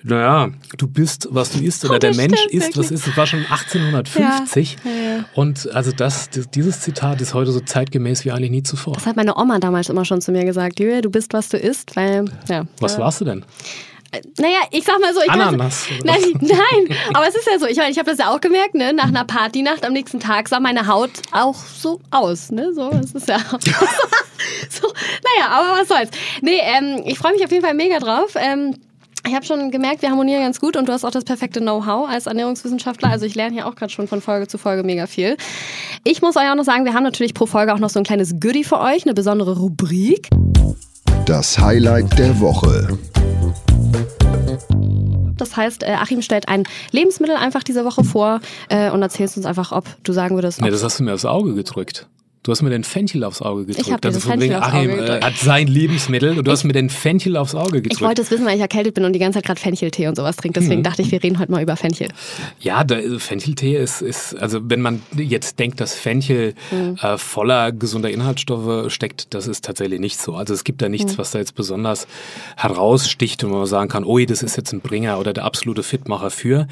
naja, 0.01 0.49
du 0.75 0.88
bist, 0.88 1.27
was 1.30 1.51
du 1.51 1.63
isst, 1.63 1.86
oder 1.86 1.95
oh, 1.95 1.99
der 1.99 2.15
Mensch 2.15 2.45
ist, 2.49 2.75
was 2.77 2.89
ist, 2.89 3.06
das 3.06 3.15
war 3.15 3.27
schon 3.27 3.41
1800 3.41 4.07
1950. 4.15 4.78
Ja, 4.84 4.91
ja, 4.91 5.17
ja. 5.17 5.26
Und 5.36 5.70
also 5.74 5.91
das, 5.91 6.30
dieses 6.54 6.82
Zitat 6.82 7.22
ist 7.22 7.34
heute 7.34 7.52
so 7.52 7.60
zeitgemäß 7.60 8.26
wie 8.26 8.32
eigentlich 8.32 8.52
nie 8.52 8.63
zuvor. 8.63 8.93
Das 8.93 9.06
hat 9.06 9.15
meine 9.15 9.38
Oma 9.38 9.60
damals 9.60 9.89
immer 9.89 10.06
schon 10.06 10.22
zu 10.22 10.32
mir 10.32 10.46
gesagt. 10.46 10.80
Julia, 10.80 11.02
du 11.02 11.10
bist, 11.10 11.34
was 11.34 11.50
du 11.50 11.58
isst, 11.58 11.96
weil, 11.96 12.26
ja. 12.50 12.65
Was 12.80 12.98
warst 12.98 13.22
du 13.22 13.26
denn? 13.26 13.43
Äh, 14.12 14.22
naja, 14.39 14.60
ich 14.72 14.86
sag 14.86 15.00
mal 15.00 15.13
so, 15.13 15.22
ich 15.22 15.30
Ananas. 15.30 15.88
Nein, 16.04 16.22
nein, 16.39 16.98
aber 17.13 17.28
es 17.28 17.36
ist 17.36 17.48
ja 17.48 17.60
so, 17.60 17.65
ich 17.65 17.78
meine, 17.78 17.91
ich 17.91 17.98
habe 17.98 18.10
das 18.10 18.20
ja 18.20 18.34
auch 18.34 18.39
gemerkt, 18.39 18.76
ne, 18.76 18.93
nach 18.93 19.08
einer 19.08 19.26
Partynacht 19.26 19.86
am 19.86 19.93
nächsten 19.93 20.20
Tag 20.20 20.48
sah 20.48 20.60
meine 20.60 20.88
Haut 20.88 21.12
auch 21.32 21.56
so 21.56 22.00
aus, 22.10 22.52
ne, 22.52 22.74
so, 22.74 22.89
es 22.91 23.12
ist 23.12 23.28
ja 23.28 23.39
so, 23.50 24.88
naja, 24.88 25.50
aber 25.50 25.82
was 25.82 25.88
soll's. 25.89 26.10
Nee, 26.41 26.60
ähm, 26.62 27.04
ich 27.06 27.17
freue 27.17 27.34
mich 27.34 27.43
auf 27.43 27.52
jeden 27.52 27.63
Fall 27.63 27.74
mega 27.74 28.00
drauf. 28.00 28.32
Ähm, 28.36 28.76
ich 29.28 29.36
habe 29.36 29.46
schon 29.46 29.72
gemerkt, 29.72 30.02
wir 30.02 30.10
harmonieren 30.10 30.42
ganz 30.42 30.60
gut 30.60 30.78
und 30.78 30.88
du 30.88 30.94
hast 30.94 31.04
auch 31.04 31.12
das 31.12 31.26
perfekte 31.26 31.60
Know-how 31.60 32.10
als 32.10 32.28
Ernährungswissenschaftler. 32.28 33.10
Also 33.10 33.26
ich 33.26 33.36
lerne 33.36 33.54
hier 33.54 33.68
auch 33.68 33.76
gerade 33.76 33.92
schon 33.92 34.08
von 34.08 34.22
Folge 34.22 34.48
zu 34.48 34.58
Folge 34.58 34.84
mega 34.84 35.06
viel. 35.06 35.36
Ich 36.04 36.22
muss 36.22 36.38
euch 36.38 36.50
auch 36.50 36.56
noch 36.56 36.63
sagen, 36.63 36.86
wir 36.86 36.94
haben 36.94 37.04
natürlich 37.04 37.34
pro 37.34 37.46
Folge 37.46 37.74
auch 37.74 37.80
noch 37.80 37.90
so 37.90 38.00
ein 38.00 38.06
kleines 38.06 38.40
Goodie 38.40 38.63
für 38.63 38.80
euch, 38.80 39.06
eine 39.06 39.13
besondere 39.13 39.58
Rubrik. 39.58 40.30
Das 41.26 41.60
Highlight 41.60 42.18
der 42.18 42.40
Woche. 42.40 42.98
Das 45.36 45.56
heißt, 45.56 45.84
äh, 45.84 45.92
Achim 46.00 46.22
stellt 46.22 46.48
ein 46.48 46.63
Lebensmittel 46.92 47.36
einfach 47.36 47.63
diese 47.63 47.84
Woche 47.86 48.04
vor 48.04 48.40
äh, 48.70 48.90
und 48.92 49.02
erzählst 49.02 49.38
uns 49.38 49.46
einfach, 49.46 49.72
ob 49.72 49.86
du 50.04 50.13
sagen 50.13 50.36
würdest. 50.36 50.62
Nee, 50.62 50.72
das 50.72 50.84
hast 50.84 51.00
du 51.00 51.04
mir 51.04 51.13
aufs 51.13 51.26
Auge 51.26 51.54
gedrückt. 51.54 52.08
Du 52.48 52.52
hast 52.52 52.62
mir 52.62 52.70
den 52.70 52.86
Fenchel 52.86 53.26
aufs 53.26 53.42
Auge 53.42 53.66
gedrückt. 53.66 53.88
Ich 53.88 53.92
habe 53.92 54.08
also 54.08 54.22
von 54.22 54.40
wegen 54.40 54.54
Achim 54.54 54.90
äh, 54.90 55.20
hat 55.20 55.36
sein 55.36 55.68
Lebensmittel 55.68 56.38
und 56.38 56.48
du 56.48 56.52
hast 56.52 56.64
mir 56.64 56.72
den 56.72 56.90
Fenchel 56.90 57.36
aufs 57.36 57.56
Auge 57.56 57.82
gedrückt. 57.82 57.96
Ich 57.96 58.02
wollte 58.02 58.22
es 58.22 58.32
wissen, 58.32 58.46
weil 58.46 58.56
ich 58.56 58.62
erkältet 58.62 58.94
bin 58.94 59.04
und 59.04 59.12
die 59.12 59.20
ganze 59.20 59.40
Zeit 59.40 59.46
gerade 59.48 59.60
Fencheltee 59.60 60.08
und 60.08 60.16
sowas 60.16 60.38
trinke. 60.38 60.62
Deswegen 60.62 60.80
mhm. 60.80 60.84
dachte 60.84 61.02
ich, 61.02 61.12
wir 61.12 61.22
reden 61.22 61.40
heute 61.40 61.52
mal 61.52 61.62
über 61.62 61.76
Fenchel. 61.76 62.08
Ja, 62.62 62.86
der 62.86 63.00
also 63.00 63.20
Fencheltee 63.20 63.76
ist, 63.76 64.02
ist, 64.02 64.34
also 64.38 64.62
wenn 64.64 64.80
man 64.80 65.02
jetzt 65.18 65.60
denkt, 65.60 65.82
dass 65.82 65.94
Fenchel 65.94 66.54
mhm. 66.72 66.96
äh, 67.02 67.18
voller 67.18 67.74
gesunder 67.74 68.12
Inhaltsstoffe 68.12 68.94
steckt, 68.94 69.34
das 69.34 69.48
ist 69.48 69.66
tatsächlich 69.66 70.00
nicht 70.00 70.18
so. 70.18 70.36
Also 70.36 70.54
es 70.54 70.64
gibt 70.64 70.82
da 70.82 70.88
nichts, 70.88 71.16
mhm. 71.16 71.18
was 71.18 71.32
da 71.32 71.40
jetzt 71.40 71.54
besonders 71.54 72.08
heraussticht 72.56 73.44
und 73.44 73.52
man 73.52 73.66
sagen 73.66 73.90
kann, 73.90 74.06
ui, 74.06 74.26
das 74.26 74.42
ist 74.42 74.56
jetzt 74.56 74.72
ein 74.72 74.80
Bringer 74.80 75.20
oder 75.20 75.34
der 75.34 75.44
absolute 75.44 75.84
Fitmacher 75.84 76.30
für. 76.30 76.64
Mhm. 76.64 76.68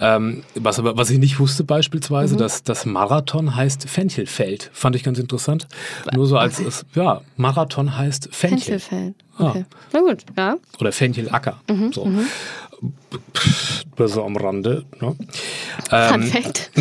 Ähm, 0.00 0.42
was 0.56 0.80
aber, 0.80 0.96
was 0.96 1.10
ich 1.10 1.20
nicht 1.20 1.38
wusste 1.38 1.62
beispielsweise, 1.62 2.34
mhm. 2.34 2.38
dass 2.38 2.64
das 2.64 2.86
Marathon 2.86 3.54
heißt 3.54 3.88
Fenchelfeld. 3.88 4.68
Fand 4.72 4.96
ich 4.96 5.04
ganz 5.04 5.11
ganz 5.12 5.18
interessant. 5.18 5.68
Nur 6.14 6.26
so 6.26 6.38
als 6.38 6.58
es, 6.58 6.86
ja, 6.94 7.20
Marathon 7.36 7.96
heißt 7.96 8.28
Fenchel. 8.32 8.78
Fenchelfeld. 8.80 9.14
Okay. 9.38 9.64
Na 9.92 10.00
gut, 10.00 10.24
ja. 10.36 10.56
Oder 10.80 10.92
Fenchelacker. 10.92 11.60
Mhm, 11.68 11.92
so. 11.92 12.04
Das 12.04 12.24
so 14.06 14.24
am 14.24 14.36
Rande. 14.36 14.84
Ne? 15.00 15.14
Fun 15.88 16.22
Ähm, 16.22 16.22
Fact. 16.22 16.70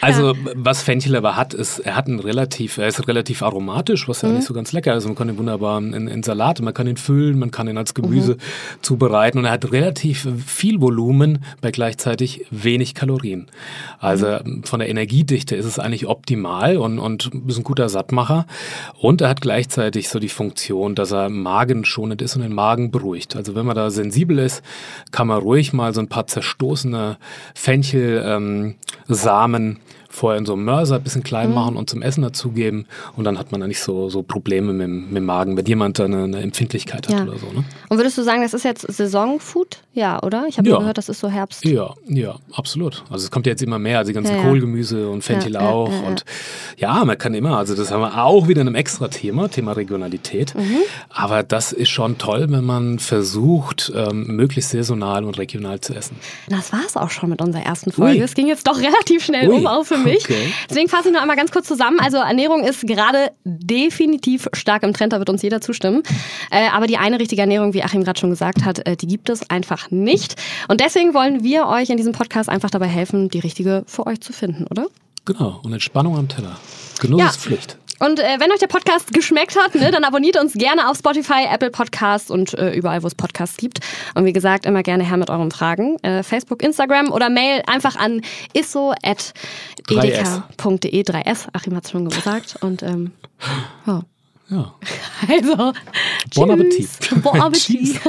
Also 0.00 0.34
was 0.56 0.82
Fenchel 0.82 1.14
aber 1.14 1.36
hat, 1.36 1.54
ist, 1.54 1.78
er 1.78 1.94
hat 1.94 2.08
einen 2.08 2.18
relativ, 2.18 2.76
er 2.76 2.88
ist 2.88 3.06
relativ 3.06 3.40
aromatisch, 3.40 4.08
was 4.08 4.22
ja 4.22 4.28
Mhm. 4.28 4.34
nicht 4.36 4.46
so 4.48 4.52
ganz 4.52 4.72
lecker 4.72 4.96
ist. 4.96 5.04
Man 5.06 5.14
kann 5.14 5.28
ihn 5.28 5.38
wunderbar 5.38 5.78
in, 5.78 6.08
in 6.08 6.22
Salate, 6.24 6.64
man 6.64 6.74
kann 6.74 6.88
ihn 6.88 6.96
füllen, 6.96 7.38
man 7.38 7.52
kann 7.52 7.68
ihn 7.68 7.78
als 7.78 7.94
Mhm. 7.96 8.02
Gemüse 8.02 8.36
zubereiten 8.80 9.38
und 9.38 9.44
er 9.44 9.52
hat 9.52 9.70
relativ 9.70 10.26
viel 10.44 10.80
Volumen 10.80 11.44
bei 11.60 11.70
gleichzeitig 11.70 12.46
wenig 12.50 12.94
Kalorien. 12.96 13.46
Also 14.00 14.26
Mhm. 14.44 14.64
von 14.64 14.80
der 14.80 14.88
Energiedichte 14.88 15.54
ist 15.54 15.66
es 15.66 15.78
eigentlich 15.78 16.08
optimal 16.08 16.78
und, 16.78 16.98
und 16.98 17.30
ist 17.46 17.58
ein 17.58 17.62
guter 17.64 17.88
Sattmacher. 17.88 18.46
Und 18.98 19.20
er 19.20 19.28
hat 19.28 19.40
gleichzeitig 19.40 20.08
so 20.08 20.18
die 20.18 20.28
Funktion, 20.28 20.96
dass 20.96 21.12
er 21.12 21.28
magenschonend 21.28 22.22
ist 22.22 22.34
und 22.34 22.42
den 22.42 22.54
Magen 22.54 22.90
beruhigt. 22.90 23.36
Also 23.36 23.54
wenn 23.54 23.66
man 23.66 23.76
da 23.76 23.88
sensibel 23.90 24.40
ist, 24.40 24.61
kann 25.10 25.26
man 25.26 25.40
ruhig 25.40 25.72
mal 25.72 25.94
so 25.94 26.00
ein 26.00 26.08
paar 26.08 26.26
zerstoßene 26.26 27.16
Fenchel-Samen 27.54 29.78
vorher 30.12 30.38
in 30.38 30.46
so 30.46 30.52
einem 30.52 30.64
Mörser 30.64 30.96
ein 30.96 31.02
bisschen 31.02 31.22
klein 31.22 31.52
machen 31.54 31.76
und 31.76 31.88
zum 31.90 32.02
Essen 32.02 32.22
dazugeben 32.22 32.86
und 33.16 33.24
dann 33.24 33.38
hat 33.38 33.50
man 33.50 33.60
da 33.60 33.66
nicht 33.66 33.80
so, 33.80 34.08
so 34.10 34.22
Probleme 34.22 34.72
mit, 34.72 34.86
dem- 34.86 35.06
mit 35.08 35.16
dem 35.16 35.24
Magen, 35.24 35.56
wenn 35.56 35.64
jemand 35.66 35.98
da 35.98 36.04
eine, 36.04 36.24
eine 36.24 36.40
Empfindlichkeit 36.40 37.08
hat 37.08 37.14
Ja. 37.16 37.22
oder 37.24 37.38
so. 37.38 37.46
Ne? 37.46 37.64
Und 37.88 37.96
würdest 37.96 38.18
du 38.18 38.22
sagen, 38.22 38.42
das 38.42 38.54
ist 38.54 38.64
jetzt 38.64 38.82
Saisonfood? 38.92 39.78
Ja, 39.94 40.22
oder? 40.22 40.44
Ich 40.48 40.58
habe 40.58 40.68
Ja. 40.68 40.78
gehört, 40.78 40.98
das 40.98 41.08
ist 41.08 41.20
so 41.20 41.28
Herbst. 41.28 41.64
Ja, 41.64 41.94
ja, 42.06 42.36
absolut. 42.54 43.04
Also 43.10 43.24
es 43.24 43.30
kommt 43.30 43.46
jetzt 43.46 43.62
immer 43.62 43.78
mehr, 43.78 43.98
also 43.98 44.10
die 44.10 44.14
ganzen. 44.14 44.32
Kohlgemüse 44.42 45.08
und 45.08 45.22
Fenchel 45.22 45.52
Ja, 45.54 45.62
ja, 45.62 45.68
auch. 45.70 45.88
ja, 45.90 45.94
ja. 46.02 46.08
Und 46.08 46.24
ja, 46.78 47.04
man 47.04 47.16
kann 47.18 47.34
immer, 47.34 47.58
also 47.58 47.74
das 47.74 47.90
haben 47.90 48.00
wir 48.00 48.24
auch 48.24 48.48
wieder 48.48 48.60
in 48.62 48.66
einem 48.68 48.74
extra 48.76 49.08
Thema, 49.08 49.48
Thema 49.48 49.72
Regionalität. 49.72 50.54
Mhm. 50.54 50.78
Aber 51.10 51.42
das 51.42 51.72
ist 51.72 51.90
schon 51.90 52.18
toll, 52.18 52.46
wenn 52.48 52.64
man 52.64 52.98
versucht, 52.98 53.92
ähm, 53.94 54.24
möglichst 54.36 54.70
saisonal 54.70 55.24
und 55.24 55.38
regional 55.38 55.80
zu 55.80 55.94
essen. 55.94 56.16
Das 56.48 56.72
war 56.72 56.80
es 56.86 56.96
auch 56.96 57.10
schon 57.10 57.30
mit 57.30 57.40
unserer 57.40 57.62
ersten 57.62 57.92
Folge. 57.92 58.22
Es 58.22 58.34
ging 58.34 58.46
jetzt 58.48 58.66
doch 58.66 58.78
relativ 58.80 59.24
schnell 59.24 59.48
Ui. 59.48 59.56
um, 59.58 59.66
auch 59.66 59.84
für 59.84 59.96
mich. 60.04 60.24
Okay. 60.24 60.52
Deswegen 60.68 60.88
fasse 60.88 61.08
ich 61.08 61.14
noch 61.14 61.20
einmal 61.22 61.36
ganz 61.36 61.50
kurz 61.50 61.66
zusammen. 61.66 61.98
Also 62.00 62.18
Ernährung 62.18 62.64
ist 62.64 62.86
gerade 62.86 63.32
definitiv 63.44 64.48
stark 64.52 64.82
im 64.82 64.92
Trend, 64.92 65.12
da 65.12 65.18
wird 65.18 65.30
uns 65.30 65.42
jeder 65.42 65.60
zustimmen. 65.60 66.02
Äh, 66.50 66.68
aber 66.72 66.86
die 66.86 66.98
eine 66.98 67.18
richtige 67.18 67.40
Ernährung, 67.42 67.74
wie 67.74 67.82
Achim 67.82 68.04
gerade 68.04 68.18
schon 68.20 68.30
gesagt 68.30 68.64
hat, 68.64 68.86
äh, 68.86 68.96
die 68.96 69.06
gibt 69.06 69.28
es 69.30 69.48
einfach 69.50 69.90
nicht. 69.90 70.36
Und 70.68 70.80
deswegen 70.80 71.14
wollen 71.14 71.42
wir 71.44 71.66
euch 71.66 71.90
in 71.90 71.96
diesem 71.96 72.12
Podcast 72.12 72.48
einfach 72.48 72.70
dabei 72.70 72.86
helfen, 72.86 73.28
die 73.28 73.38
richtige 73.40 73.84
für 73.86 74.06
euch 74.06 74.20
zu 74.20 74.32
finden, 74.32 74.66
oder? 74.70 74.86
Genau, 75.24 75.60
und 75.62 75.72
Entspannung 75.72 76.16
am 76.18 76.28
Teller. 76.28 76.56
Genuss 77.00 77.20
Ja. 77.20 77.28
ist 77.28 77.36
Pflicht. 77.40 77.78
Und 78.02 78.18
äh, 78.18 78.40
wenn 78.40 78.50
euch 78.50 78.58
der 78.58 78.66
Podcast 78.66 79.12
geschmeckt 79.12 79.56
hat, 79.56 79.76
ne, 79.76 79.92
dann 79.92 80.02
abonniert 80.02 80.36
uns 80.36 80.54
gerne 80.54 80.90
auf 80.90 80.96
Spotify, 80.96 81.46
Apple 81.48 81.70
Podcasts 81.70 82.32
und 82.32 82.52
äh, 82.54 82.74
überall, 82.74 83.04
wo 83.04 83.06
es 83.06 83.14
Podcasts 83.14 83.56
gibt. 83.56 83.78
Und 84.16 84.24
wie 84.24 84.32
gesagt, 84.32 84.66
immer 84.66 84.82
gerne 84.82 85.04
her 85.04 85.16
mit 85.16 85.30
euren 85.30 85.52
Fragen. 85.52 86.02
Äh, 86.02 86.24
Facebook, 86.24 86.64
Instagram 86.64 87.12
oder 87.12 87.30
Mail 87.30 87.62
einfach 87.68 87.94
an 87.94 88.20
isso.edeka.de 88.54 91.02
3S. 91.02 91.46
Achim 91.52 91.76
hat 91.76 91.84
es 91.84 91.92
schon 91.92 92.08
gesagt. 92.08 92.56
Und 92.60 92.82
ähm, 92.82 93.12
ja. 93.86 94.02
Ja. 94.48 94.74
also, 95.28 95.72
Bon. 96.34 96.50
Appetit. 96.50 96.88
Bon 97.22 97.40
Appetit. 97.40 98.00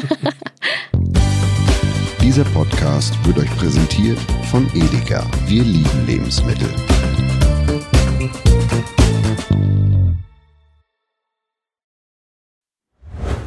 Dieser 2.20 2.46
Podcast 2.46 3.14
wird 3.28 3.38
euch 3.38 3.56
präsentiert 3.58 4.18
von 4.50 4.68
Edeka. 4.74 5.24
Wir 5.46 5.64
lieben 5.64 6.08
Lebensmittel. 6.08 6.74